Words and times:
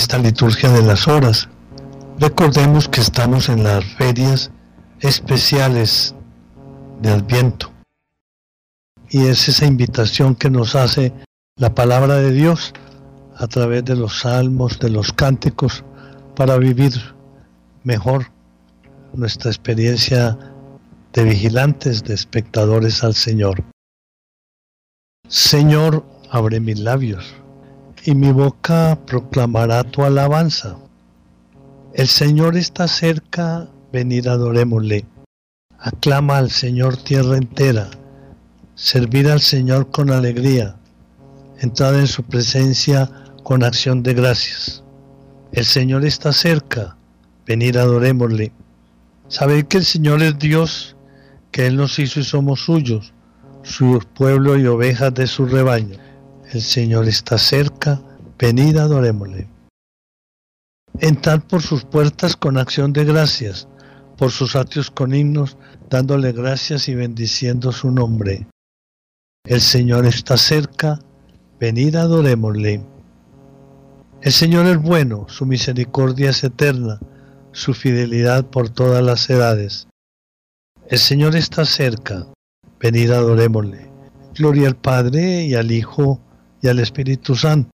esta 0.00 0.16
liturgia 0.16 0.70
de 0.70 0.82
las 0.82 1.06
horas. 1.08 1.46
Recordemos 2.18 2.88
que 2.88 3.02
estamos 3.02 3.50
en 3.50 3.62
las 3.62 3.84
ferias 3.84 4.50
especiales 5.00 6.14
de 7.02 7.10
Adviento. 7.10 7.70
Y 9.10 9.26
es 9.26 9.46
esa 9.50 9.66
invitación 9.66 10.34
que 10.34 10.48
nos 10.48 10.74
hace 10.74 11.12
la 11.56 11.74
palabra 11.74 12.14
de 12.14 12.32
Dios 12.32 12.72
a 13.36 13.46
través 13.46 13.84
de 13.84 13.94
los 13.94 14.20
salmos, 14.20 14.78
de 14.78 14.88
los 14.88 15.12
cánticos, 15.12 15.84
para 16.34 16.56
vivir 16.56 16.94
mejor 17.84 18.32
nuestra 19.12 19.50
experiencia 19.50 20.38
de 21.12 21.24
vigilantes, 21.24 22.04
de 22.04 22.14
espectadores 22.14 23.04
al 23.04 23.14
Señor. 23.14 23.62
Señor, 25.28 26.06
abre 26.30 26.58
mis 26.58 26.78
labios, 26.78 27.34
y 28.04 28.14
mi 28.14 28.32
boca 28.32 28.98
proclamará 29.06 29.84
tu 29.84 30.02
alabanza. 30.02 30.76
El 31.94 32.08
Señor 32.08 32.56
está 32.56 32.88
cerca, 32.88 33.68
venid 33.92 34.26
adorémosle. 34.26 35.04
Aclama 35.78 36.38
al 36.38 36.50
Señor 36.50 36.96
tierra 36.96 37.36
entera, 37.36 37.90
servir 38.74 39.28
al 39.28 39.40
Señor 39.40 39.90
con 39.90 40.10
alegría, 40.10 40.76
entrad 41.58 41.98
en 41.98 42.06
su 42.06 42.22
presencia 42.22 43.10
con 43.42 43.64
acción 43.64 44.02
de 44.02 44.14
gracias. 44.14 44.82
El 45.52 45.64
Señor 45.64 46.04
está 46.04 46.32
cerca, 46.32 46.96
venid 47.46 47.76
adorémosle. 47.76 48.52
Sabed 49.28 49.66
que 49.66 49.78
el 49.78 49.84
Señor 49.84 50.22
es 50.22 50.38
Dios, 50.38 50.96
que 51.50 51.66
Él 51.66 51.76
nos 51.76 51.98
hizo 51.98 52.20
y 52.20 52.24
somos 52.24 52.60
suyos, 52.60 53.12
su 53.62 54.00
pueblo 54.14 54.58
y 54.58 54.66
ovejas 54.66 55.12
de 55.14 55.26
su 55.26 55.46
rebaño. 55.46 56.09
El 56.52 56.62
Señor 56.62 57.06
está 57.06 57.38
cerca, 57.38 58.02
venid 58.36 58.76
adorémosle. 58.76 59.48
Entrad 60.98 61.42
por 61.42 61.62
sus 61.62 61.84
puertas 61.84 62.34
con 62.34 62.58
acción 62.58 62.92
de 62.92 63.04
gracias, 63.04 63.68
por 64.18 64.32
sus 64.32 64.56
atrios 64.56 64.90
con 64.90 65.14
himnos, 65.14 65.56
dándole 65.88 66.32
gracias 66.32 66.88
y 66.88 66.96
bendiciendo 66.96 67.70
su 67.70 67.92
nombre. 67.92 68.48
El 69.44 69.60
Señor 69.60 70.06
está 70.06 70.36
cerca, 70.36 70.98
venid 71.60 71.94
adorémosle. 71.94 72.84
El 74.20 74.32
Señor 74.32 74.66
es 74.66 74.82
bueno, 74.82 75.26
su 75.28 75.46
misericordia 75.46 76.30
es 76.30 76.42
eterna, 76.42 76.98
su 77.52 77.74
fidelidad 77.74 78.44
por 78.44 78.70
todas 78.70 79.04
las 79.04 79.30
edades. 79.30 79.86
El 80.88 80.98
Señor 80.98 81.36
está 81.36 81.64
cerca, 81.64 82.26
venid 82.80 83.12
adorémosle. 83.12 83.88
Gloria 84.34 84.66
al 84.66 84.76
Padre 84.76 85.44
y 85.44 85.54
al 85.54 85.70
Hijo 85.70 86.20
y 86.62 86.68
al 86.68 86.78
Espíritu 86.78 87.34
Santo. 87.34 87.70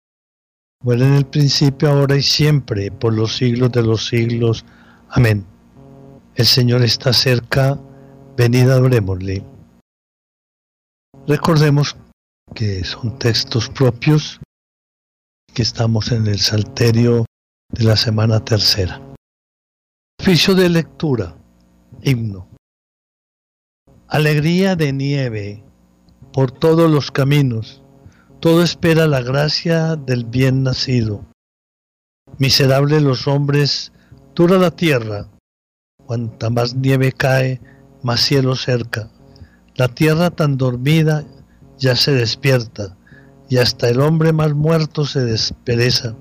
Bueno 0.83 1.07
en 1.07 1.15
el 1.15 1.27
principio, 1.27 1.91
ahora 1.91 2.17
y 2.17 2.23
siempre, 2.23 2.91
por 2.91 3.15
los 3.15 3.37
siglos 3.37 3.73
de 3.73 3.83
los 3.83 4.07
siglos. 4.07 4.65
Amén. 5.09 5.47
El 6.35 6.47
Señor 6.47 6.83
está 6.83 7.13
cerca, 7.13 7.79
venid 8.37 8.69
adorémosle. 8.69 9.45
Recordemos 11.27 11.97
que 12.55 12.85
son 12.85 13.19
textos 13.19 13.71
propios, 13.71 14.41
que 15.55 15.63
estamos 15.63 16.13
en 16.13 16.27
el 16.27 16.39
Salterio 16.39 17.25
de 17.71 17.85
la 17.85 17.97
semana 17.97 18.45
tercera. 18.45 19.01
Oficio 20.21 20.55
de 20.55 20.69
lectura, 20.69 21.37
himno. 22.03 22.49
Alegría 24.09 24.77
de 24.77 24.93
nieve 24.93 25.65
por 26.33 26.51
todos 26.51 26.91
los 26.91 27.11
caminos, 27.11 27.84
todo 28.45 28.63
espera 28.63 29.07
la 29.07 29.23
gracia 29.23 29.97
del 29.97 30.27
bien 30.27 30.65
nacido. 30.65 31.25
Miserable 32.37 33.01
los 33.01 33.27
hombres, 33.27 33.91
dura 34.35 34.59
la 34.59 34.71
tierra, 34.71 35.31
cuanta 36.05 36.51
más 36.51 36.75
nieve 36.75 37.11
cae, 37.13 37.63
más 38.03 38.21
cielo 38.21 38.55
cerca. 38.55 39.09
La 39.77 39.89
tierra 39.89 40.29
tan 40.29 40.59
dormida 40.59 41.25
ya 41.79 41.97
se 41.97 42.13
despierta, 42.13 42.99
y 43.49 43.57
hasta 43.57 43.89
el 43.89 44.03
hombre 44.03 44.35
más 44.35 44.53
muerto 44.53 45.07
se 45.07 45.21
despereza. 45.21 46.15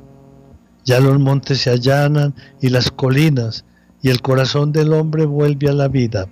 Ya 0.85 1.01
los 1.01 1.19
montes 1.19 1.59
se 1.59 1.71
allanan 1.71 2.35
y 2.61 2.69
las 2.69 2.89
colinas, 2.89 3.65
y 4.01 4.11
el 4.11 4.21
corazón 4.21 4.71
del 4.71 4.93
hombre 4.93 5.25
vuelve 5.25 5.67
a 5.67 5.73
la 5.73 5.89
vida. 5.89 6.29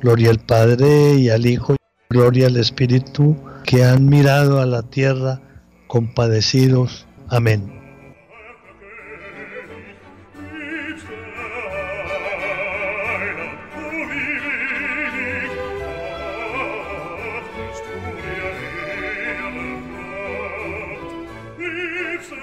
Gloria 0.00 0.30
al 0.30 0.40
Padre 0.40 1.14
y 1.14 1.30
al 1.30 1.46
Hijo, 1.46 1.75
gloria 2.08 2.46
al 2.46 2.56
Espíritu, 2.56 3.36
que 3.64 3.84
han 3.84 4.06
mirado 4.06 4.60
a 4.60 4.66
la 4.66 4.82
tierra 4.82 5.40
compadecidos. 5.86 7.06
Amén. 7.28 7.72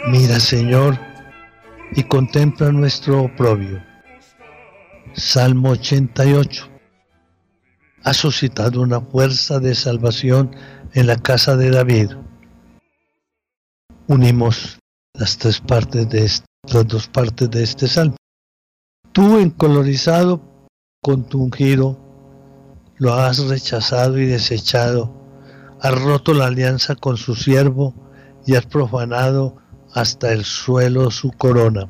Mira, 0.07 0.39
Señor, 0.39 0.99
y 1.95 2.03
contempla 2.03 2.71
nuestro 2.71 3.23
oprobio. 3.23 3.81
Salmo 5.15 5.71
88 5.71 6.72
ha 8.03 8.13
suscitado 8.13 8.81
una 8.81 8.99
fuerza 8.99 9.59
de 9.59 9.75
salvación 9.75 10.55
en 10.93 11.07
la 11.07 11.15
casa 11.15 11.55
de 11.55 11.69
David. 11.69 12.11
Unimos 14.07 14.77
las 15.13 15.37
tres 15.37 15.61
partes 15.61 16.09
de 16.09 16.29
las 16.73 16.87
dos 16.87 17.07
partes 17.07 17.49
de 17.49 17.63
este 17.63 17.87
salmo. 17.87 18.17
Tú 19.13 19.39
encolorizado 19.39 20.41
con 21.01 21.23
tu 21.23 21.43
ungido, 21.43 21.97
lo 22.97 23.13
has 23.13 23.39
rechazado 23.47 24.17
y 24.17 24.25
desechado, 24.25 25.13
has 25.79 26.01
roto 26.01 26.33
la 26.33 26.47
alianza 26.47 26.95
con 26.95 27.15
su 27.15 27.35
siervo 27.35 27.93
y 28.45 28.55
has 28.55 28.65
profanado 28.65 29.55
hasta 29.93 30.33
el 30.33 30.43
suelo 30.43 31.09
su 31.09 31.31
corona. 31.31 31.87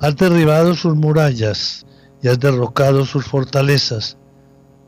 Has 0.00 0.16
derribado 0.16 0.74
sus 0.74 0.96
murallas 0.96 1.84
y 2.22 2.28
has 2.28 2.40
derrocado 2.40 3.04
sus 3.04 3.26
fortalezas 3.26 4.16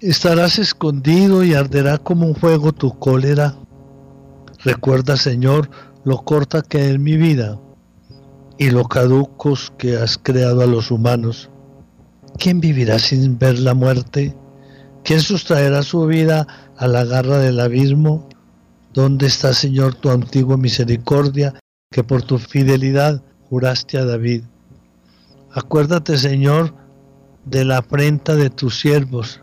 Estarás 0.00 0.58
escondido 0.58 1.42
y 1.42 1.54
arderá 1.54 1.96
como 1.96 2.26
un 2.26 2.34
fuego 2.34 2.70
tu 2.72 2.98
cólera. 2.98 3.56
Recuerda, 4.62 5.16
Señor, 5.16 5.70
lo 6.04 6.18
corta 6.18 6.60
que 6.60 6.90
es 6.90 6.98
mi 6.98 7.16
vida 7.16 7.58
y 8.58 8.68
lo 8.68 8.84
caducos 8.84 9.72
que 9.78 9.96
has 9.96 10.18
creado 10.18 10.60
a 10.60 10.66
los 10.66 10.90
humanos. 10.90 11.48
¿Quién 12.38 12.60
vivirá 12.60 12.98
sin 12.98 13.38
ver 13.38 13.58
la 13.58 13.72
muerte? 13.72 14.36
¿Quién 15.02 15.22
sustraerá 15.22 15.82
su 15.82 16.04
vida 16.04 16.46
a 16.76 16.86
la 16.88 17.06
garra 17.06 17.38
del 17.38 17.58
abismo? 17.58 18.28
¿Dónde 18.92 19.26
está, 19.26 19.54
Señor, 19.54 19.94
tu 19.94 20.10
antigua 20.10 20.58
misericordia 20.58 21.54
que 21.90 22.04
por 22.04 22.20
tu 22.20 22.36
fidelidad 22.36 23.22
juraste 23.48 23.96
a 23.96 24.04
David? 24.04 24.42
Acuérdate, 25.52 26.18
Señor, 26.18 26.74
de 27.46 27.64
la 27.64 27.78
afrenta 27.78 28.34
de 28.34 28.50
tus 28.50 28.78
siervos 28.78 29.40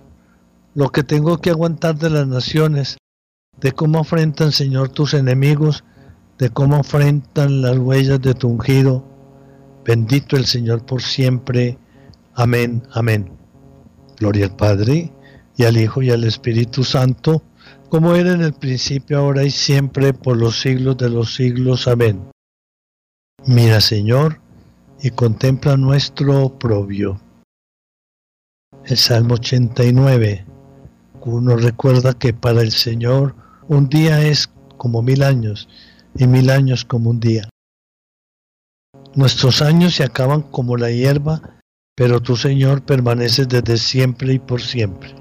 lo 0.75 0.89
que 0.89 1.03
tengo 1.03 1.39
que 1.39 1.51
aguantar 1.51 1.95
de 1.95 2.09
las 2.09 2.27
naciones, 2.27 2.97
de 3.59 3.71
cómo 3.71 3.99
afrentan, 3.99 4.51
Señor, 4.51 4.89
tus 4.89 5.13
enemigos, 5.13 5.83
de 6.37 6.49
cómo 6.49 6.77
afrentan 6.77 7.61
las 7.61 7.77
huellas 7.77 8.21
de 8.21 8.33
tu 8.33 8.49
ungido. 8.49 9.05
Bendito 9.85 10.35
el 10.35 10.45
Señor 10.45 10.85
por 10.85 11.01
siempre. 11.01 11.77
Amén, 12.33 12.83
amén. 12.91 13.31
Gloria 14.17 14.45
al 14.45 14.55
Padre, 14.55 15.13
y 15.55 15.63
al 15.63 15.77
Hijo, 15.77 16.01
y 16.01 16.09
al 16.09 16.23
Espíritu 16.23 16.83
Santo, 16.83 17.43
como 17.89 18.15
era 18.15 18.31
en 18.31 18.41
el 18.41 18.53
principio, 18.53 19.19
ahora 19.19 19.43
y 19.43 19.51
siempre, 19.51 20.13
por 20.13 20.37
los 20.37 20.59
siglos 20.59 20.97
de 20.97 21.09
los 21.09 21.35
siglos. 21.35 21.87
Amén. 21.87 22.31
Mira, 23.45 23.81
Señor, 23.81 24.39
y 25.01 25.11
contempla 25.11 25.77
nuestro 25.77 26.43
oprobio. 26.43 27.19
El 28.85 28.97
Salmo 28.97 29.35
89 29.35 30.45
uno 31.31 31.55
recuerda 31.55 32.13
que 32.13 32.33
para 32.33 32.61
el 32.61 32.71
Señor 32.71 33.35
un 33.67 33.89
día 33.89 34.25
es 34.25 34.49
como 34.77 35.01
mil 35.01 35.23
años 35.23 35.69
y 36.15 36.27
mil 36.27 36.49
años 36.49 36.85
como 36.85 37.09
un 37.09 37.19
día. 37.19 37.49
Nuestros 39.15 39.61
años 39.61 39.95
se 39.95 40.03
acaban 40.03 40.41
como 40.41 40.75
la 40.75 40.89
hierba, 40.89 41.41
pero 41.95 42.19
tú, 42.19 42.35
Señor, 42.35 42.83
permaneces 42.83 43.47
desde 43.47 43.77
siempre 43.77 44.33
y 44.33 44.39
por 44.39 44.61
siempre. 44.61 45.15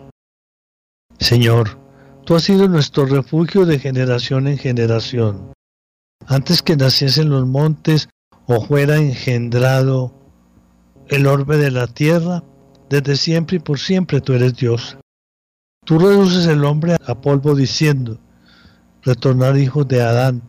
Señor, 1.18 1.78
tú 2.24 2.34
has 2.34 2.44
sido 2.44 2.68
nuestro 2.68 3.06
refugio 3.06 3.66
de 3.66 3.78
generación 3.78 4.48
en 4.48 4.58
generación. 4.58 5.52
Antes 6.26 6.62
que 6.62 6.76
naciesen 6.76 7.28
los 7.28 7.46
montes 7.46 8.08
o 8.46 8.64
fuera 8.64 8.96
engendrado 8.96 10.14
el 11.08 11.26
orbe 11.26 11.58
de 11.58 11.70
la 11.70 11.86
tierra, 11.86 12.42
desde 12.88 13.16
siempre 13.16 13.56
y 13.56 13.60
por 13.60 13.78
siempre 13.78 14.20
tú 14.20 14.32
eres 14.32 14.56
Dios. 14.56 14.96
Tú 15.84 15.98
reduces 15.98 16.46
el 16.46 16.64
hombre 16.64 16.96
a 17.04 17.20
polvo 17.20 17.56
diciendo, 17.56 18.20
retornar 19.02 19.58
hijos 19.58 19.88
de 19.88 20.00
Adán. 20.00 20.42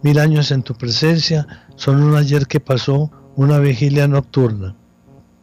Mil 0.00 0.20
años 0.20 0.52
en 0.52 0.62
tu 0.62 0.74
presencia 0.74 1.66
son 1.74 2.00
un 2.00 2.14
ayer 2.14 2.46
que 2.46 2.60
pasó, 2.60 3.10
una 3.34 3.58
vigilia 3.58 4.06
nocturna. 4.06 4.76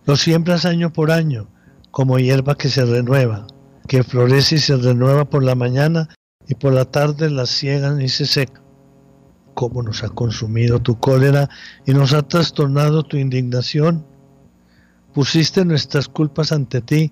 Lo 0.05 0.15
siembras 0.15 0.63
año 0.63 0.93
por 0.93 1.11
año, 1.11 1.49
como 1.91 2.19
hierba 2.19 2.55
que 2.55 2.69
se 2.69 2.85
renueva, 2.85 3.47
que 3.89 4.03
florece 4.03 4.55
y 4.55 4.59
se 4.59 4.77
renueva 4.77 5.25
por 5.25 5.43
la 5.43 5.55
mañana 5.55 6.07
y 6.47 6.55
por 6.55 6.71
la 6.71 6.85
tarde 6.85 7.29
la 7.29 7.47
ciegan 7.47 7.99
y 7.99 8.07
se 8.07 8.25
seca. 8.25 8.61
Cómo 9.55 9.83
nos 9.83 10.05
ha 10.05 10.09
consumido 10.09 10.79
tu 10.79 11.01
cólera 11.01 11.49
y 11.85 11.93
nos 11.93 12.13
ha 12.13 12.21
trastornado 12.21 13.03
tu 13.03 13.17
indignación. 13.17 14.05
Pusiste 15.13 15.65
nuestras 15.65 16.07
culpas 16.07 16.53
ante 16.53 16.79
ti, 16.79 17.11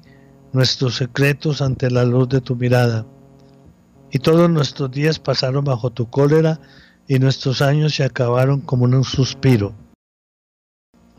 nuestros 0.56 0.96
secretos 0.96 1.62
ante 1.62 1.92
la 1.92 2.06
luz 2.06 2.30
de 2.30 2.40
tu 2.40 2.56
mirada. 2.56 3.06
Y 4.10 4.20
todos 4.20 4.50
nuestros 4.50 4.90
días 4.90 5.20
pasaron 5.20 5.66
bajo 5.66 5.92
tu 5.92 6.10
cólera 6.10 6.62
y 7.08 7.20
nuestros 7.20 7.62
años 7.62 7.94
se 7.94 8.06
acabaron 8.06 8.62
como 8.62 8.88
en 8.88 8.96
un 8.96 9.04
suspiro. 9.04 9.76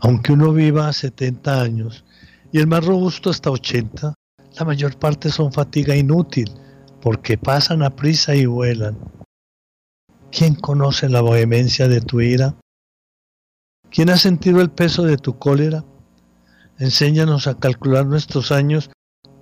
Aunque 0.01 0.33
uno 0.33 0.53
viva 0.53 0.93
70 0.93 1.61
años 1.61 2.05
y 2.51 2.59
el 2.59 2.67
más 2.67 2.85
robusto 2.85 3.29
hasta 3.29 3.51
80, 3.51 4.15
la 4.59 4.65
mayor 4.65 4.99
parte 4.99 5.31
son 5.31 5.53
fatiga 5.53 5.95
inútil, 5.95 6.51
porque 7.03 7.37
pasan 7.37 7.83
a 7.83 7.91
prisa 7.91 8.35
y 8.35 8.47
vuelan. 8.47 8.97
¿Quién 10.33 10.55
conoce 10.55 11.11
la 11.11 11.21
vehemencia 11.21 11.89
de 11.89 12.01
tu 12.01 12.23
ira? 12.23 12.57
¿Quién 13.91 14.09
ha 14.09 14.17
sentido 14.17 14.63
el 14.63 14.71
peso 14.71 15.03
de 15.03 15.19
tu 15.19 15.39
cólera? 15.39 15.85
Enséñanos 16.79 17.47
a 17.47 17.59
calcular 17.59 18.07
nuestros 18.07 18.51
años 18.51 18.91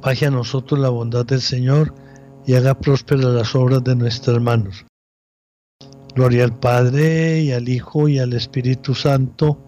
Baje 0.00 0.26
a 0.26 0.30
nosotros 0.30 0.78
la 0.78 0.90
bondad 0.90 1.26
del 1.26 1.40
Señor 1.40 1.92
y 2.46 2.54
haga 2.54 2.78
prósperas 2.78 3.26
las 3.26 3.54
obras 3.56 3.82
de 3.82 3.96
nuestras 3.96 4.40
manos. 4.40 4.86
Gloria 6.14 6.44
al 6.44 6.56
Padre 6.56 7.40
y 7.40 7.50
al 7.50 7.68
Hijo 7.68 8.08
y 8.08 8.20
al 8.20 8.32
Espíritu 8.32 8.94
Santo, 8.94 9.58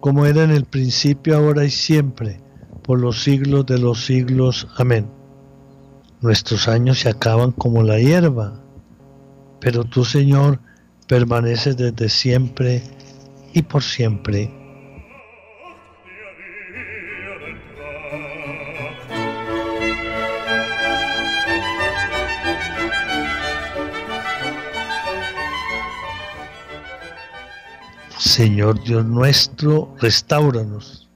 como 0.00 0.24
era 0.24 0.44
en 0.44 0.50
el 0.50 0.64
principio, 0.64 1.36
ahora 1.36 1.64
y 1.64 1.70
siempre, 1.70 2.40
por 2.82 2.98
los 2.98 3.22
siglos 3.22 3.66
de 3.66 3.78
los 3.78 4.06
siglos. 4.06 4.66
Amén. 4.78 5.10
Nuestros 6.22 6.68
años 6.68 7.00
se 7.00 7.10
acaban 7.10 7.52
como 7.52 7.82
la 7.82 7.98
hierba, 7.98 8.58
pero 9.60 9.84
tú, 9.84 10.06
Señor, 10.06 10.58
permaneces 11.06 11.76
desde 11.76 12.08
siempre 12.08 12.82
y 13.52 13.60
por 13.60 13.82
siempre. 13.82 14.55
Señor 28.26 28.82
Dios 28.82 29.04
nuestro, 29.04 29.94
restauranos, 30.00 31.08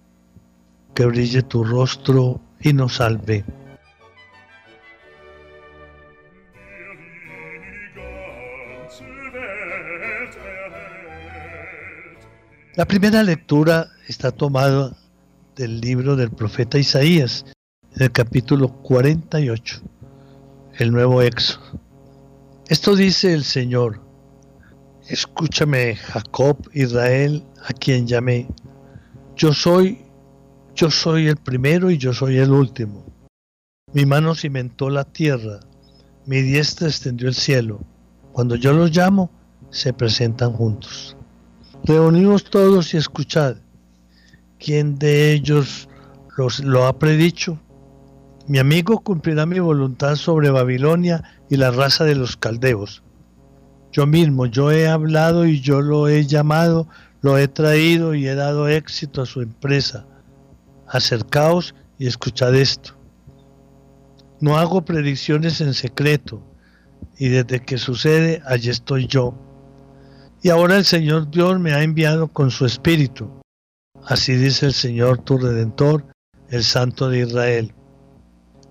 que 0.95 1.05
brille 1.07 1.43
tu 1.43 1.65
rostro 1.65 2.41
y 2.61 2.73
nos 2.73 2.97
salve. 2.97 3.45
La 12.77 12.85
primera 12.87 13.25
lectura 13.25 13.89
está 14.07 14.31
tomada 14.31 14.97
del 15.57 15.81
libro 15.81 16.15
del 16.15 16.31
profeta 16.31 16.79
Isaías, 16.79 17.45
en 17.97 18.05
el 18.05 18.13
capítulo 18.13 18.69
48, 18.69 19.81
el 20.79 20.93
nuevo 20.93 21.21
Éxodo. 21.23 21.81
Esto 22.69 22.95
dice 22.95 23.35
el 23.35 23.43
Señor 23.43 24.10
Escúchame, 25.11 25.97
Jacob, 25.97 26.57
Israel, 26.73 27.45
a 27.67 27.73
quien 27.73 28.07
llamé. 28.07 28.47
Yo 29.35 29.53
soy, 29.53 30.05
yo 30.77 30.89
soy 30.89 31.27
el 31.27 31.37
primero 31.37 31.91
y 31.91 31.99
yo 31.99 32.13
soy 32.13 32.39
el 32.39 32.53
último. 32.53 33.05
Mi 33.93 34.07
mano 34.07 34.37
cimentó 34.37 34.89
la 34.89 35.03
tierra, 35.03 35.59
mi 36.27 36.43
diestra 36.43 36.87
extendió 36.87 37.27
el 37.27 37.35
cielo. 37.35 37.81
Cuando 38.31 38.55
yo 38.55 38.73
los 38.73 38.97
llamo, 38.97 39.33
se 39.71 39.93
presentan 39.93 40.53
juntos. 40.53 41.17
Reunimos 41.83 42.45
todos 42.45 42.95
y 42.95 42.97
escuchad. 42.97 43.57
¿Quién 44.61 44.97
de 44.97 45.33
ellos 45.33 45.89
los, 46.37 46.61
lo 46.61 46.87
ha 46.87 47.01
predicho? 47.01 47.59
Mi 48.47 48.61
amigo 48.61 49.01
cumplirá 49.01 49.45
mi 49.45 49.59
voluntad 49.59 50.15
sobre 50.15 50.51
Babilonia 50.51 51.25
y 51.49 51.57
la 51.57 51.73
raza 51.73 52.05
de 52.05 52.15
los 52.15 52.37
caldeos 52.37 53.03
yo 53.93 54.07
mismo, 54.07 54.47
yo 54.47 54.71
he 54.71 54.89
hablado 54.89 55.47
y 55.47 55.61
yo 55.61 55.81
lo 55.81 56.09
he 56.09 56.25
llamado, 56.25 56.87
lo 57.23 57.39
he 57.39 57.49
traído 57.49 58.15
y 58.15 58.27
he 58.27 58.35
dado 58.35 58.69
éxito 58.69 59.23
a 59.23 59.27
su 59.27 59.43
empresa. 59.43 60.07
Acercaos 60.87 61.75
y 61.99 62.07
escuchad 62.07 62.55
esto. 62.55 62.97
No 64.41 64.59
hago 64.59 64.85
predicciones 64.85 65.61
en 65.61 65.75
secreto 65.75 66.43
y 67.19 67.29
desde 67.29 67.61
que 67.61 67.79
sucede, 67.79 68.43
allí 68.47 68.71
estoy 68.71 69.07
yo. 69.07 69.35
Y 70.43 70.51
ahora 70.51 70.77
el 70.77 70.85
Señor 70.85 71.31
Dios 71.31 71.59
me 71.59 71.73
ha 71.73 71.83
enviado 71.83 72.29
con 72.29 72.51
su 72.51 72.65
Espíritu. 72.65 73.43
Así 74.07 74.37
dice 74.37 74.67
el 74.67 74.73
Señor 74.73 75.19
tu 75.19 75.37
Redentor, 75.37 76.07
el 76.49 76.65
Santo 76.65 77.11
de 77.11 77.21
Israel. 77.21 77.75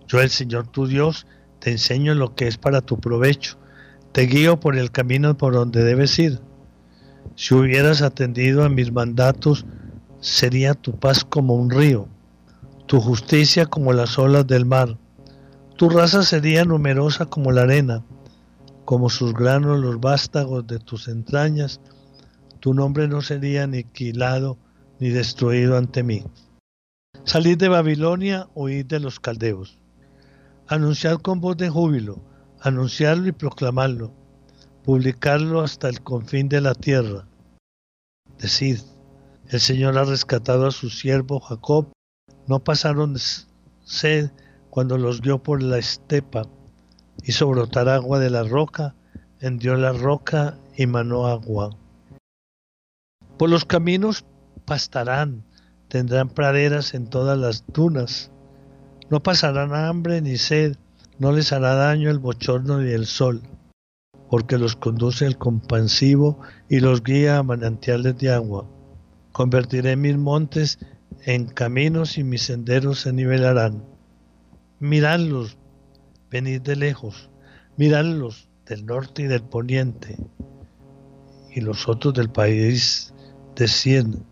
Yo, 0.07 0.21
el 0.21 0.31
Señor 0.31 0.67
tu 0.67 0.87
Dios, 0.87 1.27
te 1.59 1.71
enseño 1.71 2.15
lo 2.15 2.33
que 2.33 2.47
es 2.47 2.57
para 2.57 2.81
tu 2.81 2.99
provecho 2.99 3.59
te 4.11 4.21
guío 4.23 4.59
por 4.59 4.75
el 4.75 4.91
camino 4.91 5.37
por 5.37 5.53
donde 5.53 5.83
debes 5.83 6.17
ir. 6.17 6.39
Si 7.35 7.53
hubieras 7.53 8.01
atendido 8.01 8.63
a 8.63 8.69
mis 8.69 8.91
mandatos, 8.91 9.65
sería 10.19 10.73
tu 10.73 10.99
paz 10.99 11.23
como 11.23 11.55
un 11.55 11.69
río, 11.69 12.07
tu 12.87 12.99
justicia 12.99 13.67
como 13.67 13.93
las 13.93 14.17
olas 14.17 14.47
del 14.47 14.65
mar. 14.65 14.97
Tu 15.77 15.89
raza 15.89 16.23
sería 16.23 16.65
numerosa 16.65 17.27
como 17.27 17.51
la 17.51 17.61
arena, 17.61 18.03
como 18.83 19.09
sus 19.09 19.33
granos 19.33 19.79
los 19.79 19.99
vástagos 19.99 20.65
de 20.65 20.79
tus 20.79 21.07
entrañas. 21.07 21.79
Tu 22.59 22.73
nombre 22.73 23.07
no 23.07 23.21
sería 23.21 23.63
aniquilado 23.63 24.57
ni 24.99 25.09
destruido 25.09 25.77
ante 25.77 26.03
mí. 26.03 26.23
Salid 27.23 27.57
de 27.57 27.69
Babilonia, 27.69 28.47
oíd 28.55 28.85
de 28.87 28.99
los 28.99 29.19
caldeos. 29.19 29.77
Anunciad 30.67 31.19
con 31.19 31.39
voz 31.39 31.57
de 31.57 31.69
júbilo 31.69 32.28
anunciarlo 32.61 33.27
y 33.27 33.31
proclamarlo, 33.31 34.11
publicarlo 34.83 35.61
hasta 35.61 35.89
el 35.89 36.01
confín 36.01 36.49
de 36.49 36.61
la 36.61 36.73
tierra. 36.73 37.27
Decid, 38.39 38.79
el 39.49 39.59
Señor 39.59 39.97
ha 39.97 40.03
rescatado 40.03 40.67
a 40.67 40.71
su 40.71 40.89
siervo 40.89 41.39
Jacob, 41.39 41.91
no 42.47 42.63
pasaron 42.63 43.17
sed 43.83 44.31
cuando 44.69 44.97
los 44.97 45.21
guió 45.21 45.41
por 45.41 45.63
la 45.63 45.77
estepa, 45.77 46.43
hizo 47.23 47.47
brotar 47.47 47.89
agua 47.89 48.19
de 48.19 48.29
la 48.29 48.43
roca, 48.43 48.95
hendió 49.39 49.75
la 49.75 49.91
roca 49.91 50.57
y 50.75 50.85
manó 50.85 51.27
agua. 51.27 51.75
Por 53.37 53.49
los 53.49 53.65
caminos 53.65 54.25
pastarán, 54.65 55.43
tendrán 55.87 56.29
praderas 56.29 56.93
en 56.93 57.07
todas 57.07 57.37
las 57.37 57.65
dunas, 57.67 58.31
no 59.09 59.23
pasarán 59.23 59.73
hambre 59.73 60.21
ni 60.21 60.37
sed, 60.37 60.77
no 61.19 61.33
les 61.33 61.51
hará 61.51 61.75
daño 61.75 62.09
el 62.09 62.17
bochorno 62.17 62.79
ni 62.79 62.91
el 62.91 63.05
sol, 63.05 63.41
porque 64.29 64.57
los 64.57 64.75
conduce 64.75 65.25
el 65.25 65.37
compansivo 65.37 66.39
y 66.69 66.79
los 66.79 67.03
guía 67.03 67.37
a 67.37 67.43
manantiales 67.43 68.17
de 68.17 68.31
agua. 68.31 68.65
Convertiré 69.33 69.95
mis 69.95 70.17
montes 70.17 70.79
en 71.25 71.45
caminos 71.45 72.17
y 72.17 72.23
mis 72.23 72.43
senderos 72.43 73.01
se 73.01 73.11
nivelarán. 73.11 73.83
Miradlos, 74.79 75.57
venid 76.31 76.61
de 76.61 76.77
lejos, 76.77 77.29
miradlos 77.75 78.49
del 78.65 78.85
norte 78.85 79.23
y 79.23 79.27
del 79.27 79.43
poniente, 79.43 80.15
y 81.53 81.59
los 81.59 81.89
otros 81.89 82.13
del 82.13 82.29
país 82.29 83.13
de 83.55 83.67
cien. 83.67 84.23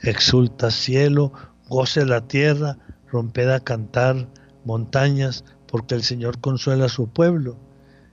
Exulta 0.00 0.70
cielo, 0.70 1.32
goce 1.68 2.04
la 2.04 2.26
tierra, 2.26 2.78
romped 3.10 3.48
a 3.50 3.60
cantar 3.60 4.28
montañas, 4.64 5.44
porque 5.74 5.96
el 5.96 6.04
Señor 6.04 6.38
consuela 6.38 6.84
a 6.84 6.88
su 6.88 7.08
pueblo 7.08 7.56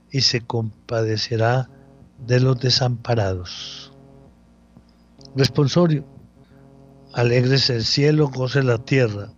y 0.10 0.22
se 0.22 0.42
compadecerá 0.42 1.70
de 2.18 2.40
los 2.40 2.60
desamparados. 2.60 3.94
Responsorio. 5.36 6.04
Alegres 7.14 7.70
el 7.70 7.86
cielo, 7.86 8.30
goce 8.30 8.64
la 8.64 8.80
tierra. 8.80 9.32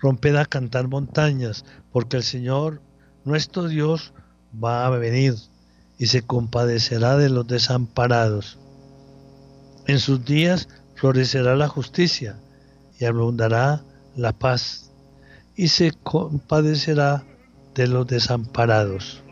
Romped 0.00 0.36
a 0.36 0.44
cantar 0.44 0.86
montañas, 0.86 1.64
porque 1.90 2.18
el 2.18 2.22
Señor, 2.22 2.80
nuestro 3.24 3.66
Dios, 3.66 4.12
va 4.54 4.86
a 4.86 4.90
venir 4.90 5.34
y 5.98 6.06
se 6.06 6.22
compadecerá 6.22 7.16
de 7.16 7.28
los 7.28 7.48
desamparados. 7.48 8.56
En 9.88 9.98
sus 9.98 10.24
días 10.24 10.68
florecerá 10.94 11.56
la 11.56 11.66
justicia 11.66 12.38
y 13.00 13.04
abundará 13.04 13.82
la 14.14 14.32
paz 14.32 14.92
y 15.56 15.66
se 15.66 15.90
compadecerá 16.04 17.24
de 17.78 17.86
los 17.86 18.08
desamparados. 18.08 19.22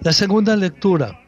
La 0.00 0.12
segunda 0.12 0.56
lectura 0.56 1.20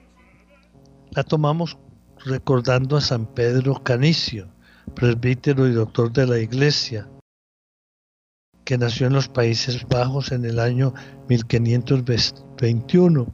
la 1.11 1.25
tomamos 1.25 1.76
recordando 2.25 2.96
a 2.96 3.02
San 3.02 3.26
Pedro 3.26 3.82
Canicio, 3.82 4.49
presbítero 4.94 5.68
y 5.68 5.73
doctor 5.73 6.11
de 6.11 6.26
la 6.26 6.38
Iglesia, 6.38 7.06
que 8.66 8.76
nació 8.76 9.06
en 9.06 9.14
los 9.14 9.28
Países 9.28 9.87
Bajos 9.88 10.32
en 10.32 10.44
el 10.44 10.58
año 10.58 10.92
1521. 11.28 13.32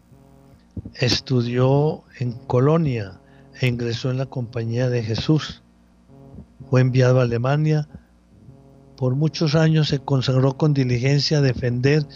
Estudió 0.95 2.05
en 2.19 2.33
Colonia 2.33 3.19
e 3.59 3.67
ingresó 3.67 4.11
en 4.11 4.19
la 4.19 4.27
Compañía 4.27 4.91
de 4.91 5.03
Jesús. 5.03 5.63
Fue 6.69 6.83
enviado 6.83 7.19
a 7.19 7.23
Alemania. 7.23 7.89
Por 8.99 9.17
muchos 9.17 9.55
años 9.55 9.89
se 9.89 10.01
consagró 10.01 10.59
con 10.59 10.75
diligencia 10.75 11.39
a 11.39 11.41
defender 11.41 12.07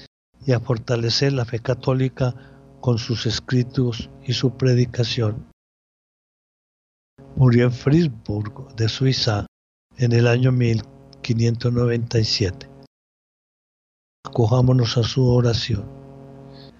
y 0.44 0.52
a 0.52 0.60
fortalecer 0.60 1.32
la 1.32 1.46
fe 1.46 1.58
católica 1.58 2.34
con 2.82 2.98
sus 2.98 3.24
escritos 3.24 4.10
y 4.26 4.34
su 4.34 4.58
predicación. 4.58 5.46
Murió 7.34 7.64
en 7.64 7.72
Frisburg 7.72 8.76
de 8.76 8.90
Suiza 8.90 9.46
en 9.96 10.12
el 10.12 10.26
año 10.26 10.52
1597. 10.52 12.75
Acojámonos 14.26 14.98
a 14.98 15.04
su 15.04 15.24
oración. 15.24 15.84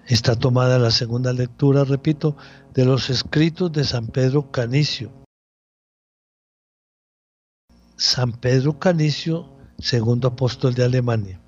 Está 0.05 0.35
tomada 0.35 0.77
la 0.79 0.91
segunda 0.91 1.31
lectura, 1.31 1.85
repito, 1.85 2.35
de 2.73 2.83
los 2.83 3.09
escritos 3.09 3.71
de 3.71 3.85
San 3.85 4.07
Pedro 4.07 4.51
Canicio. 4.51 5.11
San 7.95 8.33
Pedro 8.33 8.77
Canicio, 8.77 9.49
segundo 9.79 10.27
apóstol 10.27 10.73
de 10.73 10.83
Alemania. 10.83 11.41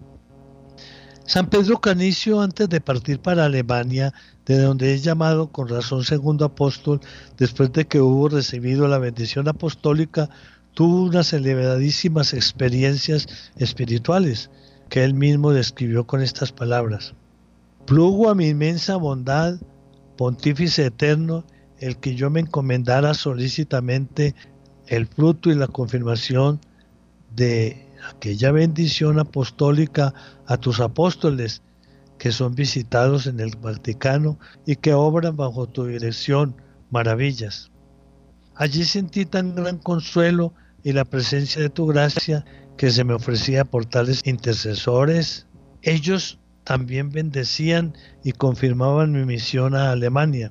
San 1.26 1.50
Pedro 1.50 1.80
Canicio, 1.82 2.40
antes 2.40 2.70
de 2.70 2.80
partir 2.80 3.20
para 3.20 3.46
Alemania, 3.46 4.14
de 4.46 4.58
donde 4.58 4.94
es 4.94 5.04
llamado 5.04 5.52
con 5.52 5.68
razón 5.68 6.06
segundo 6.06 6.46
apóstol, 6.46 7.02
después 7.38 7.74
de 7.74 7.86
que 7.86 8.00
hubo 8.00 8.30
recibido 8.30 8.88
la 8.88 9.00
bendición 9.00 9.50
apostólica, 9.50 10.30
tuvo 10.74 11.04
unas 11.04 11.34
elevadísimas 11.34 12.34
experiencias 12.34 13.28
espirituales 13.58 14.50
que 14.90 15.04
él 15.04 15.14
mismo 15.14 15.52
describió 15.52 16.06
con 16.06 16.22
estas 16.22 16.52
palabras. 16.52 17.14
Plugo 17.86 18.30
a 18.30 18.36
mi 18.36 18.50
inmensa 18.50 18.98
bondad, 18.98 19.60
pontífice 20.18 20.86
eterno, 20.86 21.46
el 21.78 21.98
que 21.98 22.16
yo 22.16 22.30
me 22.30 22.42
encomendara 22.42 23.14
solícitamente 23.14 24.36
el 24.88 25.08
fruto 25.08 25.50
y 25.50 25.56
la 25.56 25.68
confirmación 25.68 26.60
de 27.36 27.88
aquella 28.10 28.52
bendición 28.52 29.20
apostólica 29.20 30.14
a 30.46 30.58
tus 30.58 30.80
apóstoles 30.80 31.62
que 32.18 32.32
son 32.32 32.54
visitados 32.54 33.28
en 33.28 33.40
el 33.40 33.56
Vaticano 33.56 34.40
y 34.66 34.76
que 34.76 34.94
obran 34.94 35.38
bajo 35.38 35.68
tu 35.68 35.86
dirección 35.86 36.56
maravillas. 36.90 37.72
Allí 38.56 38.84
sentí 38.84 39.26
tan 39.26 39.56
gran 39.56 39.78
consuelo 39.78 40.54
y 40.84 40.92
la 40.92 41.06
presencia 41.06 41.62
de 41.62 41.70
tu 41.70 41.88
gracia 41.88 42.44
que 42.80 42.92
se 42.92 43.04
me 43.04 43.14
ofrecía 43.14 43.66
por 43.66 43.86
tales 43.86 44.22
intercesores. 44.24 45.46
Ellos 45.82 46.40
también 46.64 47.10
bendecían 47.10 47.94
y 48.24 48.32
confirmaban 48.32 49.12
mi 49.12 49.26
misión 49.26 49.76
a 49.76 49.92
Alemania, 49.92 50.50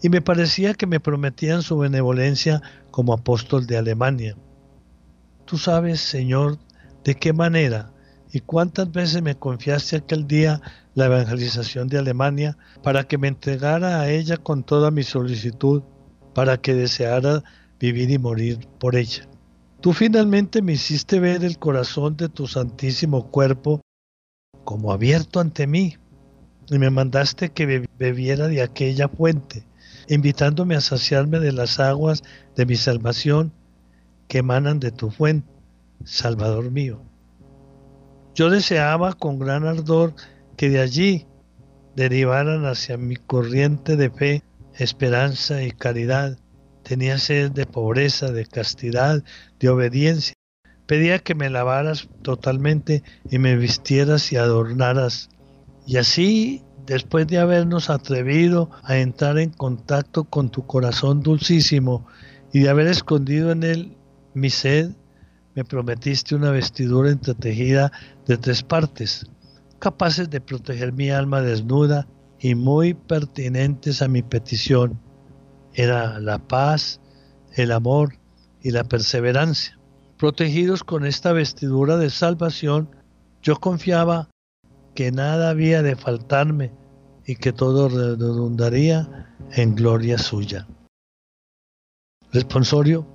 y 0.00 0.08
me 0.08 0.22
parecía 0.22 0.74
que 0.74 0.86
me 0.86 1.00
prometían 1.00 1.62
su 1.62 1.76
benevolencia 1.76 2.62
como 2.92 3.12
apóstol 3.12 3.66
de 3.66 3.76
Alemania. 3.76 4.36
Tú 5.46 5.58
sabes, 5.58 6.00
Señor, 6.00 6.58
de 7.02 7.16
qué 7.16 7.32
manera 7.32 7.92
y 8.32 8.38
cuántas 8.38 8.92
veces 8.92 9.20
me 9.20 9.34
confiaste 9.36 9.96
aquel 9.96 10.28
día 10.28 10.62
la 10.94 11.06
evangelización 11.06 11.88
de 11.88 11.98
Alemania 11.98 12.56
para 12.84 13.02
que 13.02 13.18
me 13.18 13.26
entregara 13.26 14.00
a 14.00 14.08
ella 14.08 14.36
con 14.36 14.62
toda 14.62 14.92
mi 14.92 15.02
solicitud, 15.02 15.82
para 16.36 16.56
que 16.56 16.72
deseara 16.72 17.42
vivir 17.80 18.12
y 18.12 18.18
morir 18.18 18.68
por 18.78 18.94
ella. 18.94 19.28
Tú 19.84 19.92
finalmente 19.92 20.62
me 20.62 20.72
hiciste 20.72 21.20
ver 21.20 21.44
el 21.44 21.58
corazón 21.58 22.16
de 22.16 22.30
tu 22.30 22.46
santísimo 22.46 23.30
cuerpo 23.30 23.82
como 24.64 24.94
abierto 24.94 25.40
ante 25.40 25.66
mí 25.66 25.98
y 26.70 26.78
me 26.78 26.88
mandaste 26.88 27.50
que 27.50 27.86
bebiera 27.98 28.48
de 28.48 28.62
aquella 28.62 29.08
fuente, 29.08 29.66
invitándome 30.08 30.74
a 30.74 30.80
saciarme 30.80 31.38
de 31.38 31.52
las 31.52 31.80
aguas 31.80 32.22
de 32.56 32.64
mi 32.64 32.76
salvación 32.76 33.52
que 34.26 34.38
emanan 34.38 34.80
de 34.80 34.90
tu 34.90 35.10
fuente 35.10 35.52
Salvador 36.02 36.70
mío. 36.70 37.02
Yo 38.34 38.48
deseaba 38.48 39.12
con 39.12 39.38
gran 39.38 39.66
ardor 39.66 40.14
que 40.56 40.70
de 40.70 40.80
allí 40.80 41.26
derivaran 41.94 42.64
hacia 42.64 42.96
mi 42.96 43.16
corriente 43.16 43.96
de 43.96 44.08
fe, 44.08 44.42
esperanza 44.78 45.62
y 45.62 45.72
caridad. 45.72 46.38
Tenía 46.84 47.16
sed 47.16 47.50
de 47.52 47.64
pobreza, 47.64 48.30
de 48.30 48.44
castidad, 48.44 49.24
de 49.58 49.68
obediencia. 49.70 50.34
Pedía 50.86 51.18
que 51.18 51.34
me 51.34 51.48
lavaras 51.48 52.10
totalmente 52.20 53.02
y 53.30 53.38
me 53.38 53.56
vistieras 53.56 54.30
y 54.32 54.36
adornaras. 54.36 55.30
Y 55.86 55.96
así, 55.96 56.62
después 56.84 57.26
de 57.26 57.38
habernos 57.38 57.88
atrevido 57.88 58.70
a 58.82 58.98
entrar 58.98 59.38
en 59.38 59.48
contacto 59.48 60.24
con 60.24 60.50
tu 60.50 60.66
corazón 60.66 61.22
dulcísimo 61.22 62.06
y 62.52 62.60
de 62.60 62.68
haber 62.68 62.88
escondido 62.88 63.50
en 63.50 63.62
él 63.62 63.96
mi 64.34 64.50
sed, 64.50 64.90
me 65.54 65.64
prometiste 65.64 66.34
una 66.34 66.50
vestidura 66.50 67.10
entretejida 67.10 67.92
de 68.26 68.36
tres 68.36 68.62
partes, 68.62 69.26
capaces 69.78 70.28
de 70.28 70.42
proteger 70.42 70.92
mi 70.92 71.08
alma 71.08 71.40
desnuda 71.40 72.06
y 72.40 72.54
muy 72.54 72.92
pertinentes 72.92 74.02
a 74.02 74.08
mi 74.08 74.22
petición. 74.22 75.00
Era 75.74 76.18
la 76.20 76.38
paz, 76.38 77.00
el 77.52 77.72
amor 77.72 78.18
y 78.62 78.70
la 78.70 78.84
perseverancia. 78.84 79.78
Protegidos 80.16 80.84
con 80.84 81.04
esta 81.04 81.32
vestidura 81.32 81.96
de 81.96 82.10
salvación, 82.10 82.88
yo 83.42 83.56
confiaba 83.56 84.30
que 84.94 85.12
nada 85.12 85.50
había 85.50 85.82
de 85.82 85.96
faltarme 85.96 86.72
y 87.26 87.36
que 87.36 87.52
todo 87.52 87.88
redundaría 87.88 89.34
en 89.52 89.74
gloria 89.74 90.18
suya. 90.18 90.66
Responsorio 92.32 93.14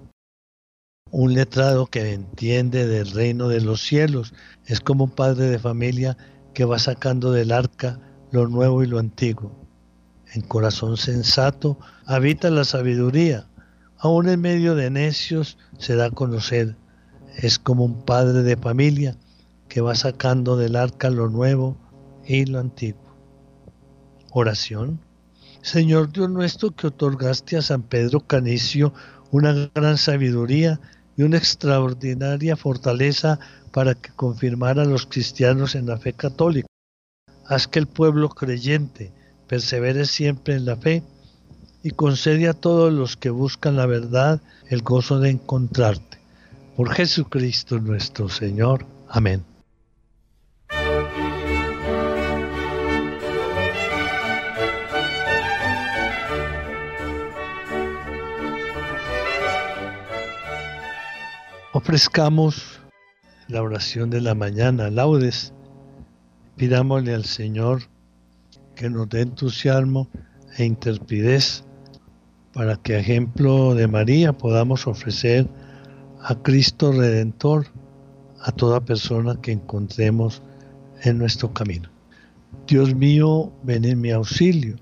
un 1.11 1.33
letrado 1.33 1.87
que 1.87 2.13
entiende 2.13 2.87
del 2.87 3.11
reino 3.11 3.47
de 3.47 3.61
los 3.61 3.81
cielos. 3.81 4.33
Es 4.65 4.79
como 4.79 5.05
un 5.05 5.11
padre 5.11 5.45
de 5.45 5.59
familia 5.59 6.17
que 6.53 6.65
va 6.65 6.79
sacando 6.79 7.31
del 7.31 7.51
arca 7.51 7.99
lo 8.31 8.47
nuevo 8.47 8.83
y 8.83 8.87
lo 8.87 8.99
antiguo. 8.99 9.68
En 10.33 10.41
corazón 10.41 10.98
sensato 10.98 11.77
habita 12.05 12.50
la 12.50 12.63
sabiduría. 12.63 13.48
Aún 13.98 14.29
en 14.29 14.41
medio 14.41 14.75
de 14.75 14.89
necios 14.91 15.57
se 15.77 15.95
da 15.95 16.05
a 16.05 16.12
conocer. 16.12 16.75
Es 17.36 17.57
como 17.57 17.86
un 17.86 18.05
padre 18.05 18.43
de 18.43 18.55
familia 18.55 19.15
que 19.67 19.81
va 19.81 19.95
sacando 19.95 20.55
del 20.55 20.75
arca 20.75 21.09
lo 21.09 21.29
nuevo 21.29 21.77
y 22.25 22.45
lo 22.45 22.59
antiguo. 22.59 23.01
Oración. 24.31 25.00
Señor 25.62 26.12
Dios 26.12 26.29
nuestro 26.29 26.71
que 26.71 26.88
otorgaste 26.88 27.57
a 27.57 27.62
San 27.62 27.81
Pedro 27.81 28.21
Canicio 28.21 28.93
una 29.31 29.69
gran 29.74 29.98
sabiduría 29.98 30.79
y 31.17 31.24
una 31.24 31.38
extraordinaria 31.38 32.55
fortaleza 32.55 33.39
para 33.71 33.95
que 33.95 34.12
confirmara 34.12 34.83
a 34.83 34.86
los 34.86 35.05
cristianos 35.05 35.75
en 35.75 35.88
la 35.88 35.98
fe 35.98 36.13
católica. 36.13 36.67
Haz 37.45 37.67
que 37.67 37.79
el 37.79 37.88
pueblo 37.88 38.29
creyente 38.29 39.12
persevere 39.50 40.06
siempre 40.06 40.53
en 40.53 40.65
la 40.65 40.77
fe 40.77 41.01
y 41.82 41.89
concede 41.89 42.48
a 42.48 42.53
todos 42.53 42.94
los 42.94 43.18
que 43.18 43.32
buscan 43.32 43.75
la 43.75 43.88
verdad 43.88 44.39
el 44.70 44.84
gozo 44.84 45.20
de 45.20 45.32
encontrarte. 45.32 46.20
Por 46.77 46.91
Jesucristo 46.91 47.79
nuestro 47.79 48.29
Señor. 48.29 48.86
Amén. 49.10 49.44
Ofrezcamos 61.74 62.79
la 63.48 63.63
oración 63.63 64.12
de 64.12 64.22
la 64.22 64.36
mañana, 64.36 64.91
laudes. 64.91 65.53
Pidámosle 66.56 67.15
al 67.15 67.25
Señor 67.25 67.84
que 68.79 68.89
nos 68.89 69.09
dé 69.09 69.19
entusiasmo 69.24 70.07
e 70.57 70.63
interpidez 70.63 71.65
para 72.53 72.77
que, 72.77 72.98
ejemplo 72.98 73.75
de 73.75 73.88
María, 73.88 74.31
podamos 74.31 74.88
ofrecer 74.88 75.50
a 76.21 76.33
Cristo 76.36 76.93
Redentor 76.93 77.67
a 78.39 78.53
toda 78.53 78.79
persona 78.79 79.36
que 79.41 79.51
encontremos 79.51 80.41
en 81.03 81.17
nuestro 81.17 81.53
camino. 81.53 81.89
Dios 82.67 82.95
mío, 82.95 83.51
ven 83.63 83.83
en 83.83 84.00
mi 84.00 84.12
auxilio. 84.12 84.77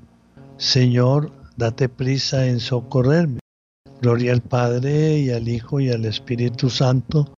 Señor, 0.57 1.31
date 1.57 1.89
prisa 1.89 2.45
en 2.45 2.59
socorrerme. 2.59 3.39
Gloria 3.99 4.31
al 4.33 4.41
Padre 4.41 5.17
y 5.17 5.31
al 5.31 5.47
Hijo 5.47 5.79
y 5.79 5.89
al 5.89 6.05
Espíritu 6.05 6.69
Santo, 6.69 7.33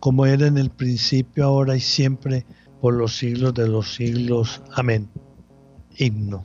como 0.00 0.24
era 0.24 0.46
en 0.46 0.56
el 0.56 0.70
principio, 0.70 1.44
ahora 1.44 1.76
y 1.76 1.80
siempre, 1.80 2.46
por 2.80 2.94
los 2.94 3.14
siglos 3.14 3.52
de 3.52 3.68
los 3.68 3.94
siglos. 3.94 4.62
Amén. 4.72 5.10
Himno. 5.98 6.44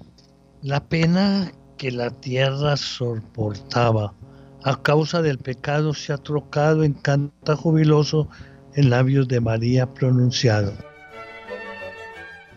La 0.63 0.83
pena 0.89 1.51
que 1.77 1.91
la 1.91 2.09
tierra 2.09 2.75
soportaba 2.75 4.15
a 4.63 4.81
causa 4.81 5.21
del 5.21 5.37
pecado 5.37 5.93
se 5.93 6.11
ha 6.11 6.17
trocado 6.17 6.83
en 6.83 6.93
canta 6.93 7.55
jubiloso 7.55 8.27
en 8.73 8.89
labios 8.89 9.27
de 9.27 9.39
María 9.41 9.93
pronunciado. 9.93 10.73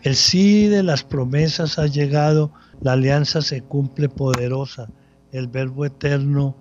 El 0.01 0.15
sí 0.15 0.67
de 0.67 0.81
las 0.81 1.03
promesas 1.03 1.77
ha 1.77 1.85
llegado, 1.85 2.51
la 2.81 2.93
alianza 2.93 3.41
se 3.43 3.61
cumple 3.61 4.09
poderosa, 4.09 4.89
el 5.31 5.47
verbo 5.47 5.85
eterno 5.85 6.55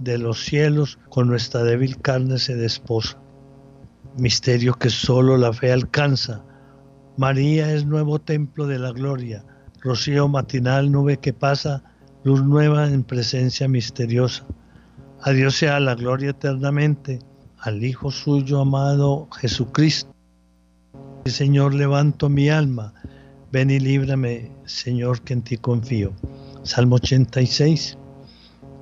de 0.00 0.18
los 0.18 0.44
cielos 0.44 0.98
con 1.08 1.28
nuestra 1.28 1.62
débil 1.62 2.00
carne 2.00 2.38
se 2.38 2.56
desposa. 2.56 3.16
Misterio 4.16 4.74
que 4.74 4.90
solo 4.90 5.36
la 5.36 5.52
fe 5.52 5.70
alcanza. 5.70 6.42
María 7.16 7.72
es 7.72 7.84
nuevo 7.84 8.18
templo 8.18 8.66
de 8.66 8.78
la 8.78 8.90
gloria, 8.90 9.44
rocío 9.80 10.28
matinal, 10.28 10.90
nube 10.90 11.18
que 11.18 11.32
pasa, 11.32 11.82
luz 12.24 12.42
nueva 12.42 12.86
en 12.88 13.04
presencia 13.04 13.68
misteriosa. 13.68 14.44
A 15.22 15.30
Dios 15.30 15.56
sea 15.56 15.80
la 15.80 15.94
gloria 15.94 16.30
eternamente, 16.30 17.20
al 17.58 17.84
Hijo 17.84 18.10
suyo 18.10 18.60
amado 18.60 19.28
Jesucristo. 19.32 20.12
Señor, 21.26 21.74
levanto 21.74 22.28
mi 22.28 22.48
alma, 22.48 22.94
ven 23.52 23.70
y 23.70 23.80
líbrame, 23.80 24.52
Señor, 24.64 25.22
que 25.22 25.34
en 25.34 25.42
ti 25.42 25.56
confío. 25.56 26.12
Salmo 26.62 26.96
86. 26.96 27.98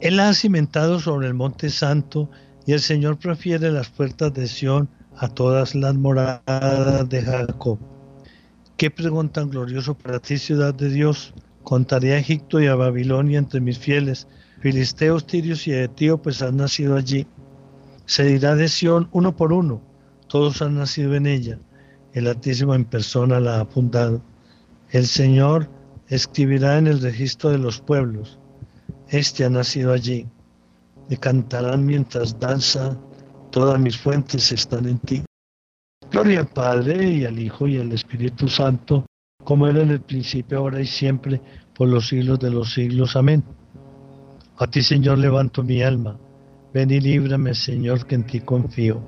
Él 0.01 0.21
ha 0.21 0.33
cimentado 0.35 1.01
sobre 1.01 1.27
el 1.27 1.35
monte 1.35 1.71
santo 1.71 2.31
y 2.66 2.73
el 2.73 2.81
Señor 2.81 3.18
prefiere 3.18 3.71
las 3.71 3.88
puertas 3.88 4.35
de 4.35 4.47
Sión 4.47 4.88
a 5.16 5.29
todas 5.29 5.75
las 5.75 5.94
moradas 5.94 7.09
de 7.09 7.23
Jacob. 7.23 7.79
Qué 8.77 8.91
pregón 8.91 9.31
tan 9.31 9.51
glorioso 9.51 9.95
para 9.95 10.19
ti, 10.19 10.39
ciudad 10.39 10.75
de 10.75 10.91
Dios. 10.91 11.35
Contaré 11.62 12.15
a 12.15 12.19
Egipto 12.19 12.61
y 12.61 12.67
a 12.67 12.75
Babilonia 12.75 13.39
entre 13.39 13.61
mis 13.61 13.79
fieles. 13.79 14.29
Filisteos, 14.61 15.27
tirios 15.27 15.67
y 15.67 15.73
etíopes 15.73 16.43
han 16.43 16.57
nacido 16.57 16.97
allí. 16.97 17.27
Se 18.05 18.25
dirá 18.25 18.55
de 18.55 18.69
Sión 18.69 19.09
uno 19.12 19.37
por 19.37 19.53
uno. 19.53 19.83
Todos 20.29 20.62
han 20.62 20.77
nacido 20.77 21.15
en 21.15 21.27
ella. 21.27 21.59
El 22.12 22.27
Altísimo 22.27 22.75
en 22.75 22.85
persona 22.85 23.41
la 23.41 23.61
ha 23.61 23.67
fundado. 23.67 24.23
El 24.91 25.07
Señor 25.07 25.69
escribirá 26.09 26.79
en 26.79 26.87
el 26.87 27.01
registro 27.01 27.51
de 27.51 27.59
los 27.59 27.81
pueblos 27.81 28.39
este 29.09 29.45
ha 29.45 29.51
nacido 29.51 29.93
allí. 29.93 30.27
Me 31.09 31.17
cantarán 31.17 31.87
mientras 31.87 32.39
danza, 32.41 32.97
todas 33.51 33.79
mis 33.79 33.97
fuentes 33.97 34.51
están 34.51 34.87
en 34.87 34.99
ti. 34.99 35.23
Gloria 36.11 36.40
al 36.40 36.47
Padre 36.47 37.11
y 37.11 37.25
al 37.25 37.38
Hijo 37.38 37.66
y 37.66 37.79
al 37.79 37.92
Espíritu 37.92 38.49
Santo, 38.49 39.07
como 39.45 39.66
era 39.66 39.83
en 39.83 39.90
el 39.90 40.01
principio, 40.01 40.59
ahora 40.59 40.81
y 40.81 40.87
siempre, 40.87 41.40
por 41.75 41.88
los 41.88 42.09
siglos 42.09 42.38
de 42.38 42.51
los 42.51 42.73
siglos. 42.73 43.16
Amén. 43.16 43.45
A 44.59 44.66
ti, 44.66 44.83
Señor, 44.83 45.19
levanto 45.19 45.62
mi 45.62 45.83
alma. 45.83 46.19
Ven 46.73 46.90
y 46.90 47.01
líbrame, 47.01 47.55
Señor, 47.55 48.07
que 48.07 48.14
en 48.14 48.25
ti 48.25 48.40
confío. 48.40 49.03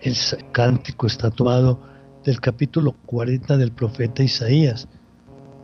El 0.00 0.14
cántico 0.52 1.06
está 1.06 1.30
tomado 1.30 1.80
del 2.24 2.40
capítulo 2.40 2.92
40 3.06 3.56
del 3.56 3.72
profeta 3.72 4.22
Isaías. 4.22 4.88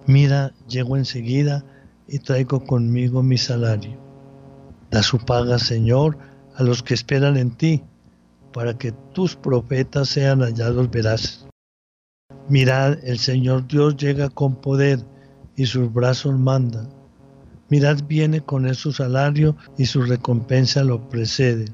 Mira, 0.06 0.52
llego 0.68 0.96
enseguida 0.96 1.64
y 2.08 2.18
traigo 2.18 2.64
conmigo 2.64 3.22
mi 3.22 3.38
salario. 3.38 4.01
Da 4.92 5.02
su 5.02 5.18
paga, 5.18 5.58
Señor, 5.58 6.16
a 6.54 6.62
los 6.62 6.84
que 6.84 6.94
esperan 6.94 7.36
en 7.36 7.50
ti, 7.50 7.82
para 8.52 8.78
que 8.78 8.92
tus 9.12 9.34
profetas 9.34 10.10
sean 10.10 10.40
hallados 10.40 10.88
veraces. 10.90 11.48
Mirad, 12.48 12.98
el 13.02 13.18
Señor 13.18 13.66
Dios 13.66 13.96
llega 13.96 14.28
con 14.28 14.54
poder 14.54 15.00
y 15.56 15.66
sus 15.66 15.92
brazos 15.92 16.38
mandan. 16.38 16.88
Mirad, 17.70 18.04
viene 18.06 18.42
con 18.42 18.66
él 18.66 18.76
su 18.76 18.92
salario 18.92 19.56
y 19.76 19.86
su 19.86 20.02
recompensa 20.02 20.84
lo 20.84 21.08
precede. 21.08 21.64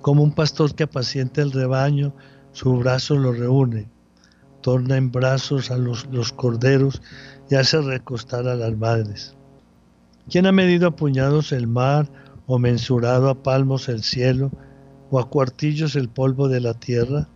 Como 0.00 0.22
un 0.22 0.32
pastor 0.32 0.74
que 0.76 0.84
apacienta 0.84 1.42
el 1.42 1.50
rebaño, 1.50 2.14
su 2.52 2.76
brazo 2.76 3.16
lo 3.16 3.32
reúne 3.32 3.88
torna 4.66 4.96
en 4.96 5.12
brazos 5.12 5.70
a 5.70 5.76
los, 5.78 6.08
los 6.10 6.32
corderos 6.32 7.00
y 7.48 7.54
hace 7.54 7.80
recostar 7.80 8.48
a 8.48 8.56
las 8.56 8.76
madres. 8.76 9.36
¿Quién 10.28 10.44
ha 10.44 10.50
medido 10.50 10.88
a 10.88 10.96
puñados 10.96 11.52
el 11.52 11.68
mar 11.68 12.08
o 12.46 12.58
mensurado 12.58 13.28
a 13.28 13.42
palmos 13.42 13.88
el 13.88 14.02
cielo 14.02 14.50
o 15.10 15.18
a 15.18 15.28
cuartillos 15.28 15.96
el 15.96 16.08
polvo 16.08 16.48
de 16.48 16.60
la 16.60 16.74
tierra? 16.74 17.28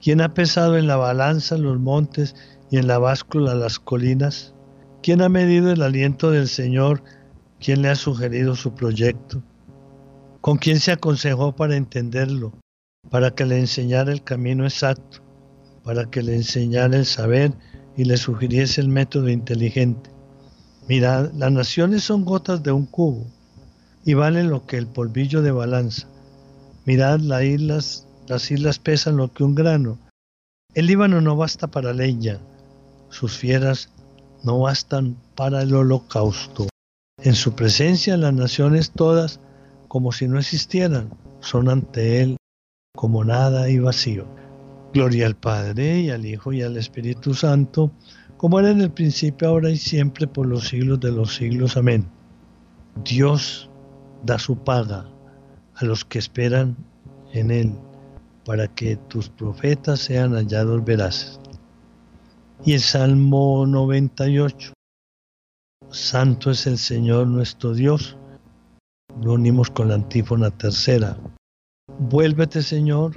¿Quién 0.00 0.20
ha 0.20 0.34
pesado 0.34 0.76
en 0.76 0.86
la 0.86 0.96
balanza 0.96 1.56
los 1.58 1.78
montes 1.78 2.34
y 2.70 2.78
en 2.78 2.86
la 2.86 2.98
báscula 2.98 3.54
las 3.54 3.78
colinas? 3.78 4.54
¿Quién 5.02 5.22
ha 5.22 5.28
medido 5.28 5.70
el 5.70 5.82
aliento 5.82 6.30
del 6.30 6.48
Señor? 6.48 7.02
¿Quién 7.58 7.82
le 7.82 7.88
ha 7.88 7.96
sugerido 7.96 8.54
su 8.56 8.74
proyecto? 8.74 9.42
¿Con 10.40 10.56
quién 10.56 10.80
se 10.80 10.92
aconsejó 10.92 11.54
para 11.54 11.76
entenderlo, 11.76 12.52
para 13.10 13.30
que 13.30 13.44
le 13.44 13.58
enseñara 13.58 14.10
el 14.12 14.24
camino 14.24 14.64
exacto? 14.64 15.22
para 15.84 16.04
que 16.10 16.22
le 16.22 16.36
enseñara 16.36 16.96
el 16.96 17.06
saber 17.06 17.52
y 17.96 18.04
le 18.04 18.16
sugiriese 18.16 18.80
el 18.80 18.88
método 18.88 19.28
inteligente. 19.28 20.10
Mirad, 20.88 21.32
las 21.32 21.52
naciones 21.52 22.04
son 22.04 22.24
gotas 22.24 22.62
de 22.62 22.72
un 22.72 22.86
cubo 22.86 23.26
y 24.04 24.14
valen 24.14 24.50
lo 24.50 24.66
que 24.66 24.76
el 24.76 24.86
polvillo 24.86 25.42
de 25.42 25.50
balanza. 25.50 26.08
Mirad, 26.84 27.20
las 27.20 27.42
islas, 27.42 28.06
las 28.26 28.50
islas 28.50 28.78
pesan 28.78 29.16
lo 29.16 29.32
que 29.32 29.44
un 29.44 29.54
grano. 29.54 29.98
El 30.74 30.86
Líbano 30.86 31.20
no 31.20 31.36
basta 31.36 31.66
para 31.66 31.92
leña, 31.92 32.38
sus 33.10 33.36
fieras 33.36 33.90
no 34.44 34.60
bastan 34.60 35.16
para 35.34 35.62
el 35.62 35.74
holocausto. 35.74 36.68
En 37.22 37.34
su 37.34 37.54
presencia 37.54 38.16
las 38.16 38.32
naciones 38.32 38.92
todas, 38.92 39.40
como 39.88 40.12
si 40.12 40.28
no 40.28 40.38
existieran, 40.38 41.10
son 41.40 41.68
ante 41.68 42.22
él 42.22 42.36
como 42.94 43.24
nada 43.24 43.68
y 43.68 43.78
vacío. 43.78 44.26
Gloria 44.92 45.26
al 45.26 45.36
Padre 45.36 46.00
y 46.00 46.10
al 46.10 46.26
Hijo 46.26 46.52
y 46.52 46.62
al 46.62 46.76
Espíritu 46.76 47.34
Santo, 47.34 47.92
como 48.36 48.58
era 48.58 48.70
en 48.70 48.80
el 48.80 48.90
principio, 48.90 49.48
ahora 49.48 49.70
y 49.70 49.76
siempre, 49.76 50.26
por 50.26 50.46
los 50.46 50.68
siglos 50.68 50.98
de 51.00 51.12
los 51.12 51.34
siglos. 51.34 51.76
Amén. 51.76 52.06
Dios 53.04 53.69
da 54.24 54.38
su 54.38 54.56
paga 54.56 55.06
a 55.76 55.84
los 55.84 56.04
que 56.04 56.18
esperan 56.18 56.76
en 57.32 57.50
Él, 57.50 57.74
para 58.44 58.68
que 58.68 58.96
tus 58.96 59.28
profetas 59.28 60.00
sean 60.00 60.32
hallados 60.32 60.84
veraces. 60.84 61.40
Y 62.64 62.74
el 62.74 62.80
Salmo 62.80 63.64
98. 63.66 64.72
Santo 65.90 66.50
es 66.50 66.66
el 66.66 66.78
Señor 66.78 67.26
nuestro 67.26 67.72
Dios. 67.72 68.16
Lo 69.22 69.32
unimos 69.32 69.70
con 69.70 69.88
la 69.88 69.94
antífona 69.94 70.50
tercera. 70.50 71.16
Vuélvete, 71.98 72.62
Señor, 72.62 73.12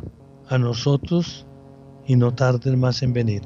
a 0.50 0.58
nosotros 0.58 1.46
y 2.06 2.16
no 2.16 2.34
tarden 2.34 2.80
más 2.80 3.04
en 3.04 3.14
venir. 3.14 3.44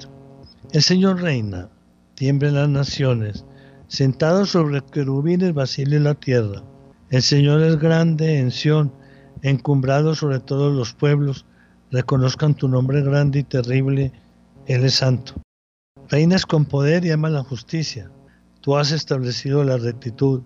El 0.72 0.82
Señor 0.82 1.22
reina, 1.22 1.70
tiemblen 2.15 2.56
las 2.56 2.70
naciones, 2.70 3.46
Sentado 3.88 4.46
sobre 4.46 4.82
querubines 4.82 5.54
vacila 5.54 5.98
la 6.00 6.13
tierra. 6.13 6.62
El 7.10 7.22
Señor 7.22 7.62
es 7.62 7.80
grande 7.80 8.39
en 8.39 8.52
Sión, 8.52 8.91
encumbrado 9.41 10.13
sobre 10.13 10.39
todos 10.39 10.76
los 10.76 10.93
pueblos. 10.93 11.46
Reconozcan 11.89 12.54
tu 12.54 12.67
nombre 12.67 13.02
grande 13.02 13.39
y 13.39 13.43
terrible. 13.43 14.12
Él 14.65 14.84
es 14.84 14.96
santo. 14.96 15.34
Reinas 16.10 16.46
con 16.46 16.65
poder 16.65 17.06
y 17.06 17.12
ama 17.12 17.30
la 17.30 17.43
justicia. 17.43 18.12
Tú 18.60 18.76
has 18.76 18.91
establecido 18.91 19.63
la 19.63 19.78
rectitud. 19.78 20.41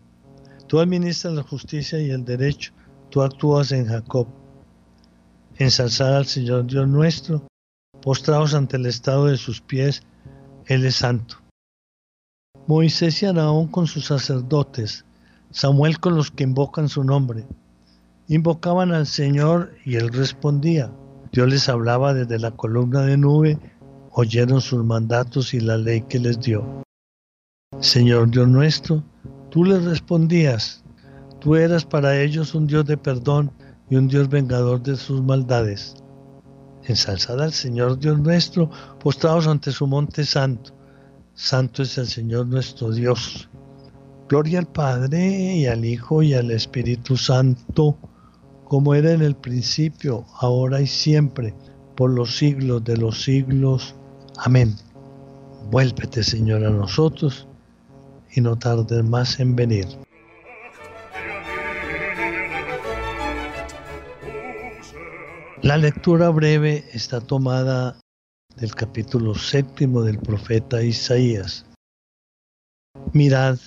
Tú 0.68 0.80
administras 0.80 1.34
la 1.34 1.44
justicia 1.44 2.00
y 2.00 2.12
el 2.12 2.24
derecho. 2.26 2.74
Tú 3.10 3.24
actúas 3.24 3.72
en 3.72 3.88
Jacob. 3.88 4.28
Ensalzad 5.58 6.16
al 6.16 6.26
Señor 6.28 6.68
Dios 6.68 6.88
nuestro, 6.88 7.46
postrados 8.02 8.54
ante 8.54 8.78
el 8.78 8.86
estado 8.86 9.26
de 9.26 9.38
sus 9.38 9.62
pies, 9.62 10.04
Él 10.66 10.86
es 10.86 10.96
santo. 10.96 11.38
Moisés 12.68 13.22
y 13.22 13.26
Araón 13.26 13.68
con 13.68 13.88
sus 13.88 14.06
sacerdotes, 14.06 15.06
Samuel 15.52 16.00
con 16.00 16.16
los 16.16 16.32
que 16.32 16.44
invocan 16.44 16.90
su 16.90 17.04
nombre. 17.04 17.46
Invocaban 18.28 18.94
al 18.94 19.06
Señor 19.06 19.72
y 19.86 19.96
Él 19.96 20.10
respondía. 20.14 20.92
Dios 21.32 21.50
les 21.50 21.70
hablaba 21.70 22.14
desde 22.14 22.40
la 22.40 22.52
columna 22.52 23.02
de 23.02 23.18
nube, 23.18 23.58
oyeron 24.12 24.62
sus 24.62 24.84
mandatos 24.84 25.54
y 25.54 25.60
la 25.60 25.78
ley 25.78 26.02
que 26.02 26.20
les 26.20 26.40
dio. 26.40 26.84
Señor 27.80 28.30
Dios 28.30 28.48
nuestro, 28.48 29.04
tú 29.50 29.64
les 29.66 29.84
respondías, 29.84 30.84
tú 31.40 31.56
eras 31.56 31.86
para 31.86 32.22
ellos 32.22 32.54
un 32.54 32.68
Dios 32.68 32.86
de 32.86 32.98
perdón 32.98 33.52
y 33.90 33.96
un 33.96 34.08
Dios 34.08 34.30
vengador 34.30 34.82
de 34.82 34.96
sus 34.96 35.22
maldades. 35.22 35.96
Ensalzad 36.84 37.42
al 37.42 37.54
Señor 37.54 38.00
Dios 38.00 38.20
nuestro, 38.20 38.70
postrados 39.00 39.48
ante 39.48 39.72
su 39.72 39.86
monte 39.88 40.26
santo. 40.26 40.72
Santo 41.34 41.84
es 41.84 41.98
el 41.98 42.08
Señor 42.08 42.48
nuestro 42.48 42.92
Dios. 42.92 43.50
Gloria 44.32 44.60
al 44.60 44.68
Padre 44.68 45.20
y 45.58 45.66
al 45.66 45.84
Hijo 45.84 46.24
y 46.24 46.34
al 46.34 46.52
Espíritu 46.52 47.18
Santo, 47.18 47.98
como 48.64 48.96
era 48.96 49.12
en 49.12 49.22
el 49.24 49.36
principio, 49.36 50.24
ahora 50.40 50.80
y 50.80 50.88
siempre, 50.88 51.54
por 51.98 52.12
los 52.12 52.38
siglos 52.38 52.82
de 52.86 52.96
los 52.96 53.24
siglos. 53.24 53.94
Amén. 54.38 54.74
Vuélvete, 55.70 56.24
Señor, 56.24 56.64
a 56.64 56.70
nosotros 56.70 57.46
y 58.34 58.40
no 58.40 58.58
tardes 58.58 59.04
más 59.04 59.38
en 59.42 59.54
venir. 59.54 59.86
La 65.62 65.76
lectura 65.76 66.30
breve 66.30 66.86
está 66.94 67.20
tomada 67.20 68.00
del 68.56 68.74
capítulo 68.76 69.36
séptimo 69.36 70.04
del 70.04 70.20
profeta 70.20 70.82
Isaías. 70.82 71.66
Mirad, 73.12 73.58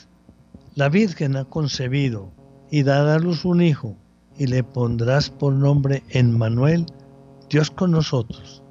la 0.75 0.89
Virgen 0.89 1.37
ha 1.37 1.45
concebido 1.45 2.33
y 2.71 2.83
dará 2.83 3.15
a 3.15 3.19
luz 3.19 3.45
un 3.45 3.63
hijo, 3.63 3.97
y 4.37 4.49
le 4.49 4.65
pondrás 4.65 5.31
por 5.31 5.53
nombre 5.53 6.03
Emmanuel, 6.09 6.87
Dios 7.49 7.71
con 7.71 7.93
nosotros. 7.93 8.63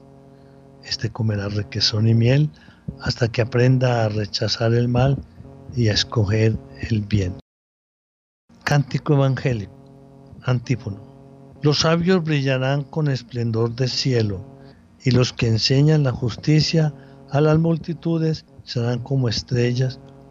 Este 0.84 1.10
comerá 1.10 1.48
requesón 1.48 2.10
y 2.10 2.14
miel 2.14 2.50
hasta 3.00 3.30
que 3.30 3.42
aprenda 3.42 4.04
a 4.04 4.10
rechazar 4.10 4.74
el 4.74 4.90
mal 4.90 5.18
y 5.74 5.88
a 5.88 5.94
escoger 5.94 6.58
el 6.90 7.02
bien. 7.04 7.38
Cántico 8.66 9.14
evangélico, 9.14 9.74
antífono. 10.44 11.00
Los 11.62 11.80
sabios 11.80 12.22
brillarán 12.22 12.84
con 12.84 13.08
esplendor 13.08 13.74
de 13.76 13.88
cielo, 13.88 14.44
y 15.06 15.12
los 15.12 15.32
que 15.32 15.48
enseñan 15.48 16.04
la 16.04 16.12
justicia 16.12 16.94
a 17.30 17.40
las 17.40 17.58
multitudes 17.58 18.46
serán 18.64 19.00
como 19.00 19.30
estrellas 19.30 20.00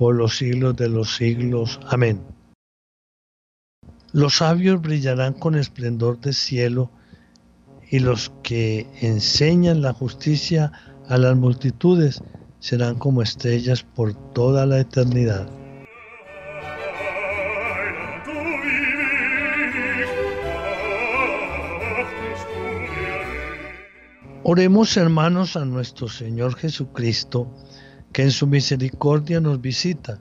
por 0.00 0.14
los 0.14 0.38
siglos 0.38 0.76
de 0.76 0.88
los 0.88 1.16
siglos. 1.16 1.78
Amén. 1.86 2.22
Los 4.12 4.36
sabios 4.36 4.80
brillarán 4.80 5.34
con 5.34 5.56
esplendor 5.56 6.18
de 6.20 6.32
cielo, 6.32 6.90
y 7.90 7.98
los 7.98 8.32
que 8.42 8.86
enseñan 9.02 9.82
la 9.82 9.92
justicia 9.92 10.72
a 11.06 11.18
las 11.18 11.36
multitudes 11.36 12.22
serán 12.60 12.94
como 12.96 13.20
estrellas 13.20 13.82
por 13.82 14.14
toda 14.32 14.64
la 14.64 14.80
eternidad. 14.80 15.46
Oremos 24.44 24.96
hermanos 24.96 25.56
a 25.56 25.66
nuestro 25.66 26.08
Señor 26.08 26.54
Jesucristo, 26.56 27.54
que 28.12 28.22
en 28.22 28.30
su 28.30 28.46
misericordia 28.46 29.40
nos 29.40 29.60
visita, 29.60 30.20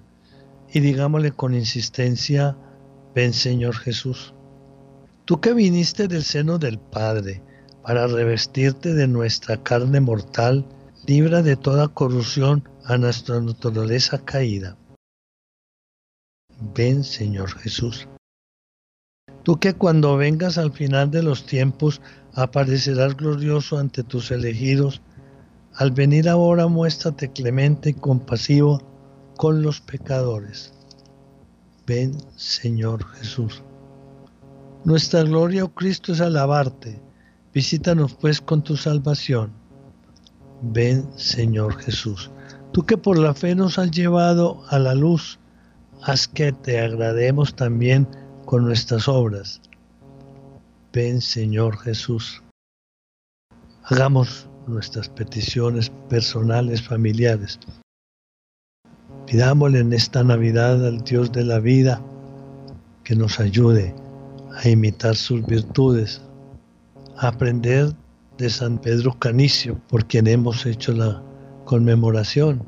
y 0.71 0.80
digámosle 0.80 1.32
con 1.32 1.56
insistencia, 1.56 2.56
ven 3.15 3.34
Señor 3.34 3.75
Jesús. 3.75 4.34
Tú 5.25 5.41
que 5.41 5.54
viniste 5.54 6.08
del 6.08 6.23
seno 6.23 6.58
del 6.58 6.80
Padre 6.80 7.41
para 7.84 8.08
revestirte 8.08 8.93
de 8.93 9.08
nuestra 9.08 9.62
carne 9.63 9.99
mortal, 9.99 10.65
libra 11.06 11.41
de 11.41 11.56
toda 11.56 11.88
corrupción 11.88 12.67
a 12.86 12.97
nuestra 12.97 13.39
naturaleza 13.39 14.23
caída. 14.23 14.78
Ven 16.75 17.04
Señor 17.04 17.52
Jesús. 17.58 18.08
Tú 19.43 19.60
que 19.60 19.73
cuando 19.73 20.17
vengas 20.17 20.58
al 20.58 20.73
final 20.73 21.10
de 21.10 21.23
los 21.23 21.45
tiempos 21.45 22.02
aparecerás 22.34 23.15
glorioso 23.15 23.80
ante 23.80 24.04
tus 24.04 24.32
elegidos. 24.32 25.02
Al 25.80 25.92
venir 25.92 26.28
ahora 26.28 26.68
muéstrate 26.68 27.32
clemente 27.32 27.92
y 27.92 27.94
compasivo 27.94 28.82
con 29.38 29.62
los 29.62 29.80
pecadores. 29.80 30.74
Ven, 31.88 32.18
Señor 32.36 33.06
Jesús. 33.13 33.63
Nuestra 34.84 35.24
gloria, 35.24 35.63
oh 35.63 35.74
Cristo, 35.74 36.12
es 36.12 36.20
alabarte. 36.20 37.02
Visítanos 37.54 38.13
pues 38.15 38.42
con 38.42 38.62
tu 38.62 38.76
salvación. 38.76 39.54
Ven, 40.62 41.08
Señor 41.15 41.82
Jesús. 41.82 42.30
Tú 42.74 42.86
que 42.86 42.98
por 42.98 43.18
la 43.18 43.34
fe 43.34 43.56
nos 43.56 43.80
has 43.80 43.89
llevado 43.92 44.62
a 44.68 44.80
la 44.80 44.96
luz, 44.96 45.39
haz 46.02 46.28
que 46.28 46.52
te 46.52 46.82
agrademos 46.82 47.56
también 47.56 48.06
con 48.46 48.65
nuestras 48.65 49.08
obras 49.08 49.62
Ven 50.92 51.22
Señor 51.22 51.78
Jesús. 51.78 52.44
Hagamos 53.84 54.49
nuestras 54.67 55.10
peticiones 55.10 55.91
personales, 56.10 56.82
familiares. 56.82 57.60
Pidámosle 59.26 59.80
en 59.80 59.93
esta 59.93 60.24
Navidad 60.24 60.86
al 60.86 61.04
Dios 61.04 61.32
de 61.32 61.43
la 61.43 61.60
vida 61.60 62.02
que 63.04 63.15
nos 63.15 63.39
ayude 63.39 63.95
a 64.63 64.67
imitar 64.67 65.15
sus 65.15 65.45
virtudes, 65.45 66.22
a 67.17 67.28
aprender 67.28 67.93
de 68.38 68.50
San 68.50 68.78
Pedro 68.78 69.17
Canicio, 69.19 69.80
por 69.89 70.06
quien 70.06 70.28
hemos 70.28 70.65
hecho 70.65 70.93
la 70.93 71.22
conmemoración, 71.65 72.63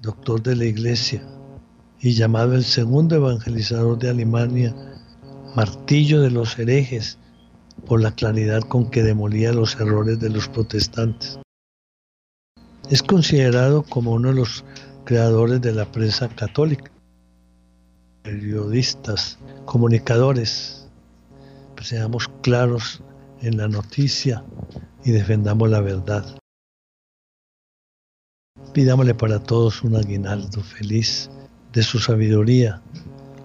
doctor 0.00 0.42
de 0.42 0.56
la 0.56 0.64
iglesia 0.64 1.22
y 2.00 2.14
llamado 2.14 2.54
el 2.54 2.64
segundo 2.64 3.16
evangelizador 3.16 3.98
de 3.98 4.10
Alemania, 4.10 4.74
martillo 5.54 6.22
de 6.22 6.30
los 6.30 6.58
herejes, 6.58 7.18
por 7.80 8.00
la 8.02 8.12
claridad 8.12 8.62
con 8.62 8.90
que 8.90 9.02
demolía 9.02 9.52
los 9.52 9.74
errores 9.76 10.20
de 10.20 10.30
los 10.30 10.48
protestantes. 10.48 11.38
Es 12.90 13.02
considerado 13.02 13.82
como 13.82 14.12
uno 14.12 14.28
de 14.28 14.34
los 14.34 14.64
creadores 15.04 15.60
de 15.60 15.72
la 15.72 15.90
prensa 15.90 16.28
católica, 16.28 16.90
periodistas, 18.22 19.38
comunicadores. 19.64 20.88
Seamos 21.80 22.28
claros 22.42 23.02
en 23.40 23.56
la 23.56 23.68
noticia 23.68 24.44
y 25.04 25.12
defendamos 25.12 25.70
la 25.70 25.80
verdad. 25.80 26.38
Pidámosle 28.74 29.14
para 29.14 29.42
todos 29.42 29.82
un 29.82 29.96
aguinaldo 29.96 30.62
feliz 30.62 31.30
de 31.72 31.82
su 31.82 31.98
sabiduría 31.98 32.82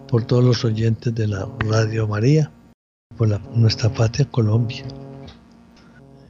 por 0.08 0.26
todos 0.26 0.44
los 0.44 0.66
oyentes 0.66 1.14
de 1.16 1.28
la 1.28 1.48
Radio 1.60 2.08
María, 2.08 2.52
por 3.18 3.28
nuestra 3.56 3.94
patria 3.94 4.26
Colombia. 4.30 4.86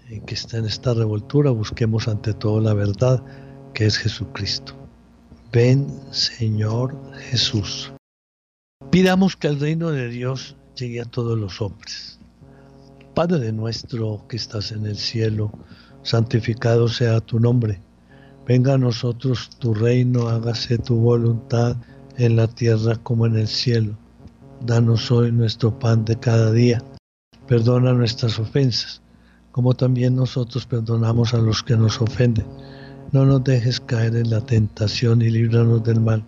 En 0.10 0.22
que 0.22 0.36
está 0.36 0.58
en 0.58 0.66
esta 0.66 0.94
revoltura 0.94 1.52
busquemos 1.52 2.08
ante 2.08 2.34
todo 2.34 2.62
la 2.62 2.74
verdad 2.74 3.24
que 3.74 3.86
es 3.86 3.98
Jesucristo. 3.98 4.74
Ven 5.52 5.88
Señor 6.12 6.96
Jesús. 7.30 7.92
Pidamos 8.92 9.36
que 9.36 9.48
el 9.48 9.60
reino 9.60 9.92
de 9.92 10.10
Dios 10.10 10.56
llegue 10.76 11.02
a 11.02 11.06
todos 11.06 11.38
los 11.38 11.62
hombres. 11.62 12.20
Padre 13.14 13.52
nuestro 13.52 14.26
que 14.28 14.36
estás 14.36 14.72
en 14.72 14.86
el 14.86 14.98
cielo, 14.98 15.52
santificado 16.04 16.88
sea 16.88 17.20
tu 17.22 17.40
nombre. 17.40 17.82
Venga 18.46 18.74
a 18.74 18.78
nosotros 18.78 19.50
tu 19.58 19.74
reino, 19.74 20.28
hágase 20.28 20.78
tu 20.78 20.98
voluntad 20.98 21.78
en 22.18 22.36
la 22.36 22.48
tierra 22.48 22.96
como 22.98 23.26
en 23.26 23.38
el 23.38 23.48
cielo. 23.48 23.98
Danos 24.66 25.12
hoy 25.12 25.32
nuestro 25.32 25.78
pan 25.78 26.06
de 26.06 26.20
cada 26.20 26.52
día. 26.52 26.82
Perdona 27.48 27.94
nuestras 27.94 28.40
ofensas, 28.40 29.00
como 29.52 29.76
también 29.76 30.16
nosotros 30.16 30.66
perdonamos 30.66 31.36
a 31.36 31.38
los 31.38 31.62
que 31.62 31.78
nos 31.78 32.02
ofenden. 32.02 32.48
No 33.12 33.28
nos 33.28 33.44
dejes 33.44 33.80
caer 33.80 34.16
en 34.16 34.32
la 34.32 34.42
tentación 34.42 35.22
y 35.22 35.30
líbranos 35.30 35.84
del 35.84 36.02
mal. 36.02 36.26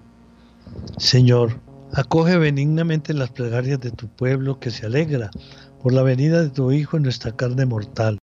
Señor, 0.97 1.60
acoge 1.93 2.38
benignamente 2.38 3.12
las 3.15 3.32
plegarias 3.32 3.80
de 3.80 3.89
tu 3.89 4.08
pueblo 4.08 4.60
que 4.60 4.69
se 4.69 4.86
alegra 4.86 5.32
por 5.82 5.93
la 5.93 6.04
venida 6.04 6.43
de 6.43 6.52
tu 6.52 6.71
Hijo 6.71 6.97
en 6.97 7.04
nuestra 7.04 7.36
carne 7.36 7.65
mortal. 7.65 8.19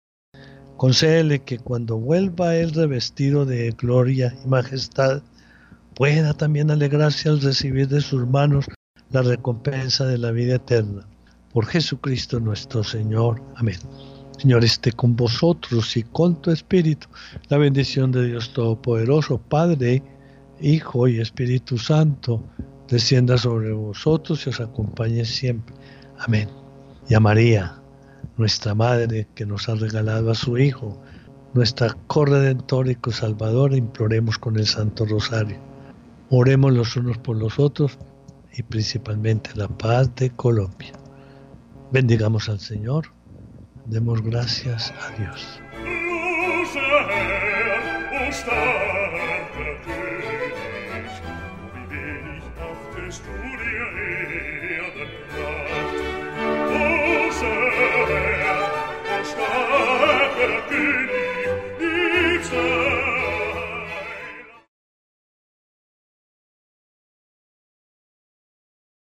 Concédele 0.77 1.39
que 1.39 1.59
cuando 1.59 1.97
vuelva 1.97 2.55
Él 2.55 2.73
revestido 2.73 3.45
de 3.45 3.69
gloria 3.71 4.33
y 4.45 4.47
majestad, 4.47 5.23
pueda 5.93 6.33
también 6.33 6.71
alegrarse 6.71 7.27
al 7.27 7.41
recibir 7.41 7.89
de 7.89 7.99
sus 7.99 8.25
manos 8.25 8.65
la 9.11 9.21
recompensa 9.21 10.05
de 10.05 10.17
la 10.17 10.31
vida 10.31 10.55
eterna. 10.55 11.07
Por 11.53 11.65
Jesucristo 11.67 12.39
nuestro 12.39 12.83
Señor. 12.83 13.41
Amén. 13.55 13.77
Señor, 14.37 14.63
esté 14.63 14.91
con 14.91 15.15
vosotros 15.15 15.95
y 15.95 16.03
con 16.03 16.41
tu 16.41 16.51
Espíritu. 16.51 17.07
La 17.49 17.57
bendición 17.57 18.11
de 18.11 18.27
Dios 18.27 18.51
Todopoderoso, 18.53 19.37
Padre, 19.37 20.03
Hijo 20.59 21.07
y 21.07 21.19
Espíritu 21.19 21.77
Santo, 21.77 22.43
descienda 22.89 23.37
sobre 23.37 23.71
vosotros 23.71 24.45
y 24.45 24.49
os 24.49 24.59
acompañe 24.59 25.23
siempre. 25.23 25.75
Amén. 26.19 26.49
Y 27.07 27.13
a 27.13 27.19
María, 27.19 27.79
nuestra 28.37 28.75
Madre, 28.75 29.27
que 29.35 29.45
nos 29.45 29.69
ha 29.69 29.75
regalado 29.75 30.31
a 30.31 30.35
su 30.35 30.57
Hijo, 30.57 31.01
nuestra 31.53 31.95
corredentora 32.07 32.91
y 32.91 33.11
salvadora, 33.11 33.77
imploremos 33.77 34.37
con 34.37 34.57
el 34.57 34.67
Santo 34.67 35.05
Rosario. 35.05 35.57
Oremos 36.29 36.73
los 36.73 36.97
unos 36.97 37.17
por 37.19 37.37
los 37.37 37.59
otros 37.59 37.97
y 38.57 38.63
principalmente 38.63 39.49
la 39.55 39.67
paz 39.67 40.13
de 40.15 40.29
Colombia. 40.31 40.93
Bendigamos 41.91 42.49
al 42.49 42.59
Señor, 42.59 43.11
demos 43.85 44.21
gracias 44.21 44.93
a 45.01 45.11
Dios. 45.17 45.61